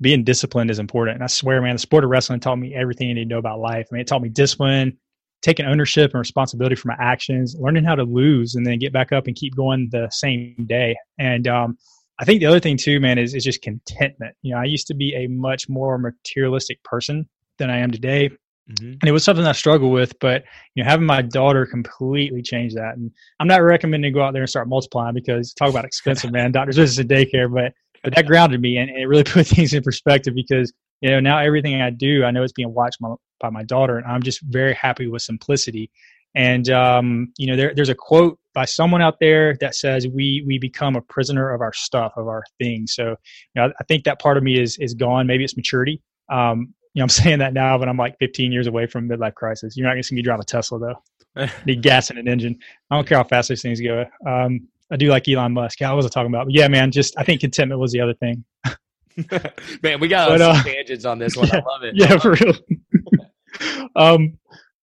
being 0.01 0.23
disciplined 0.23 0.71
is 0.71 0.79
important. 0.79 1.15
And 1.15 1.23
I 1.23 1.27
swear, 1.27 1.61
man, 1.61 1.75
the 1.75 1.79
sport 1.79 2.03
of 2.03 2.09
wrestling 2.09 2.39
taught 2.39 2.57
me 2.57 2.75
everything 2.75 3.07
you 3.07 3.15
need 3.15 3.25
to 3.25 3.29
know 3.29 3.37
about 3.37 3.59
life. 3.59 3.87
I 3.91 3.93
mean, 3.93 4.01
it 4.01 4.07
taught 4.07 4.21
me 4.21 4.29
discipline, 4.29 4.97
taking 5.41 5.65
ownership 5.65 6.11
and 6.11 6.19
responsibility 6.19 6.75
for 6.75 6.87
my 6.87 6.97
actions, 6.99 7.55
learning 7.59 7.83
how 7.83 7.95
to 7.95 8.03
lose 8.03 8.55
and 8.55 8.65
then 8.65 8.79
get 8.79 8.93
back 8.93 9.11
up 9.11 9.27
and 9.27 9.35
keep 9.35 9.55
going 9.55 9.89
the 9.91 10.09
same 10.09 10.65
day. 10.67 10.95
And 11.19 11.47
um, 11.47 11.77
I 12.19 12.25
think 12.25 12.39
the 12.39 12.47
other 12.47 12.59
thing 12.59 12.77
too, 12.77 12.99
man, 12.99 13.17
is 13.17 13.33
is 13.33 13.43
just 13.43 13.61
contentment. 13.61 14.35
You 14.41 14.53
know, 14.53 14.61
I 14.61 14.65
used 14.65 14.87
to 14.87 14.93
be 14.93 15.13
a 15.15 15.27
much 15.27 15.69
more 15.69 15.97
materialistic 15.97 16.83
person 16.83 17.27
than 17.57 17.69
I 17.69 17.77
am 17.77 17.91
today. 17.91 18.31
Mm-hmm. 18.71 18.91
And 19.01 19.03
it 19.03 19.11
was 19.11 19.23
something 19.23 19.45
I 19.45 19.51
struggled 19.51 19.91
with, 19.91 20.17
but 20.19 20.43
you 20.75 20.83
know, 20.83 20.89
having 20.89 21.05
my 21.05 21.21
daughter 21.21 21.65
completely 21.65 22.41
changed 22.41 22.77
that. 22.77 22.95
And 22.95 23.11
I'm 23.39 23.47
not 23.47 23.61
recommending 23.61 24.11
to 24.11 24.17
go 24.17 24.23
out 24.23 24.33
there 24.33 24.41
and 24.41 24.49
start 24.49 24.69
multiplying 24.69 25.13
because 25.13 25.53
talk 25.53 25.69
about 25.69 25.85
expensive, 25.85 26.31
man. 26.31 26.51
Doctor's 26.53 26.77
visits 26.77 26.99
and 26.99 27.09
daycare, 27.09 27.53
but 27.53 27.73
but 28.03 28.15
that 28.15 28.25
grounded 28.25 28.61
me 28.61 28.77
and, 28.77 28.89
it 28.89 29.05
really 29.05 29.23
put 29.25 29.47
things 29.47 29.73
in 29.73 29.83
perspective 29.83 30.33
because 30.33 30.71
you 31.01 31.09
know 31.09 31.19
now 31.19 31.39
everything 31.39 31.81
I 31.81 31.89
do 31.89 32.23
I 32.23 32.31
know 32.31 32.43
it's 32.43 32.53
being 32.53 32.73
watched 32.73 33.01
my, 33.01 33.15
by 33.39 33.49
my 33.49 33.63
daughter 33.63 33.97
and 33.97 34.05
I'm 34.05 34.23
just 34.23 34.41
very 34.41 34.73
happy 34.73 35.07
with 35.07 35.21
simplicity. 35.21 35.91
And 36.35 36.69
um, 36.69 37.33
you 37.37 37.47
know 37.47 37.57
there, 37.57 37.73
there's 37.75 37.89
a 37.89 37.95
quote 37.95 38.39
by 38.53 38.65
someone 38.65 39.01
out 39.01 39.19
there 39.19 39.57
that 39.59 39.75
says 39.75 40.07
we 40.07 40.41
we 40.47 40.57
become 40.57 40.95
a 40.95 41.01
prisoner 41.01 41.53
of 41.53 41.59
our 41.59 41.73
stuff 41.73 42.13
of 42.15 42.29
our 42.29 42.43
things. 42.59 42.95
So 42.95 43.09
you 43.09 43.61
know 43.61 43.73
I 43.77 43.83
think 43.89 44.05
that 44.05 44.21
part 44.21 44.37
of 44.37 44.43
me 44.43 44.57
is 44.57 44.77
is 44.77 44.93
gone. 44.93 45.27
Maybe 45.27 45.43
it's 45.43 45.57
maturity. 45.57 46.01
Um, 46.31 46.73
you 46.93 46.99
know 46.99 47.03
I'm 47.03 47.09
saying 47.09 47.39
that 47.39 47.53
now, 47.53 47.77
but 47.77 47.87
I'm 47.87 47.97
like 47.97 48.17
15 48.19 48.51
years 48.51 48.67
away 48.67 48.85
from 48.87 49.07
midlife 49.07 49.35
crisis. 49.35 49.75
You're 49.75 49.85
not 49.85 49.93
going 49.93 50.03
to 50.03 50.07
see 50.07 50.15
me 50.15 50.21
drive 50.21 50.39
a 50.39 50.43
Tesla 50.43 50.79
though. 50.79 51.47
Need 51.65 51.81
gas 51.81 52.11
in 52.11 52.17
an 52.17 52.27
engine. 52.27 52.59
I 52.91 52.95
don't 52.95 53.07
care 53.07 53.17
how 53.17 53.23
fast 53.23 53.49
these 53.49 53.61
things 53.61 53.81
go. 53.81 54.05
Um, 54.27 54.67
I 54.91 54.97
do 54.97 55.09
like 55.09 55.27
Elon 55.27 55.53
Musk. 55.53 55.79
Yeah, 55.79 55.89
I 55.89 55.93
wasn't 55.93 56.13
talking 56.13 56.31
about, 56.31 56.45
but 56.45 56.53
yeah, 56.53 56.67
man. 56.67 56.91
Just 56.91 57.17
I 57.17 57.23
think 57.23 57.41
contentment 57.41 57.81
was 57.81 57.91
the 57.91 58.01
other 58.01 58.13
thing. 58.13 58.43
man, 59.83 59.99
we 59.99 60.07
got 60.07 60.29
but, 60.29 60.41
uh, 60.41 60.61
tangents 60.63 61.05
on 61.05 61.17
this 61.17 61.35
one. 61.35 61.47
Yeah, 61.47 61.61
I 61.65 61.71
love 61.71 61.83
it. 61.83 61.95
Yeah, 61.95 62.17
for 62.17 62.33
real. 62.33 63.89
um, 63.95 64.37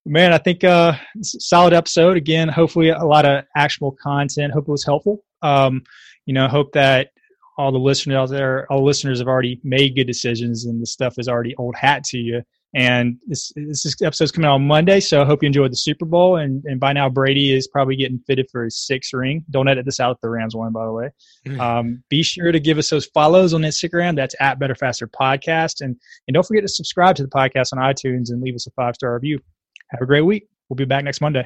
man, 0.05 0.33
I 0.33 0.37
think 0.37 0.65
uh, 0.65 0.93
solid 1.21 1.73
episode 1.73 2.17
again. 2.17 2.49
Hopefully, 2.49 2.89
a 2.89 3.05
lot 3.05 3.25
of 3.25 3.45
actionable 3.55 3.95
content. 4.01 4.51
Hope 4.51 4.67
it 4.67 4.71
was 4.71 4.83
helpful. 4.83 5.23
Um, 5.41 5.83
you 6.25 6.33
know, 6.33 6.47
hope 6.49 6.73
that 6.73 7.11
all 7.61 7.71
the 7.71 7.77
listeners 7.77 8.15
out 8.15 8.29
there, 8.29 8.65
all 8.71 8.79
the 8.79 8.85
listeners 8.85 9.19
have 9.19 9.27
already 9.27 9.61
made 9.63 9.95
good 9.95 10.07
decisions, 10.07 10.65
and 10.65 10.81
the 10.81 10.87
stuff 10.87 11.15
is 11.19 11.27
already 11.27 11.55
old 11.57 11.75
hat 11.75 12.03
to 12.05 12.17
you. 12.17 12.41
And 12.73 13.17
this, 13.27 13.51
this 13.55 14.01
episode's 14.01 14.31
coming 14.31 14.47
out 14.47 14.55
on 14.55 14.65
Monday, 14.65 14.99
so 14.99 15.21
I 15.21 15.25
hope 15.25 15.43
you 15.43 15.47
enjoyed 15.47 15.71
the 15.71 15.77
Super 15.77 16.05
Bowl. 16.05 16.37
And, 16.37 16.63
and 16.65 16.79
by 16.79 16.93
now, 16.93 17.07
Brady 17.07 17.53
is 17.53 17.67
probably 17.67 17.97
getting 17.97 18.17
fitted 18.25 18.47
for 18.51 18.63
his 18.63 18.77
sixth 18.79 19.13
ring. 19.13 19.45
Don't 19.51 19.67
edit 19.67 19.85
this 19.85 19.99
out, 19.99 20.19
the 20.21 20.29
Rams 20.29 20.55
one, 20.55 20.71
by 20.71 20.85
the 20.85 20.91
way. 20.91 21.09
Mm-hmm. 21.45 21.61
Um, 21.61 22.03
be 22.09 22.23
sure 22.23 22.51
to 22.51 22.59
give 22.59 22.77
us 22.79 22.89
those 22.89 23.05
follows 23.07 23.53
on 23.53 23.61
Instagram. 23.61 24.15
That's 24.15 24.35
at 24.39 24.57
Better 24.57 24.75
Faster 24.75 25.07
Podcast. 25.07 25.81
And, 25.81 25.97
and 26.27 26.33
don't 26.33 26.45
forget 26.45 26.63
to 26.63 26.69
subscribe 26.69 27.15
to 27.17 27.23
the 27.23 27.29
podcast 27.29 27.73
on 27.73 27.79
iTunes 27.79 28.31
and 28.31 28.41
leave 28.41 28.55
us 28.55 28.65
a 28.65 28.71
five 28.71 28.95
star 28.95 29.13
review. 29.13 29.39
Have 29.91 30.01
a 30.01 30.05
great 30.05 30.25
week. 30.25 30.47
We'll 30.69 30.77
be 30.77 30.85
back 30.85 31.03
next 31.03 31.21
Monday. 31.21 31.45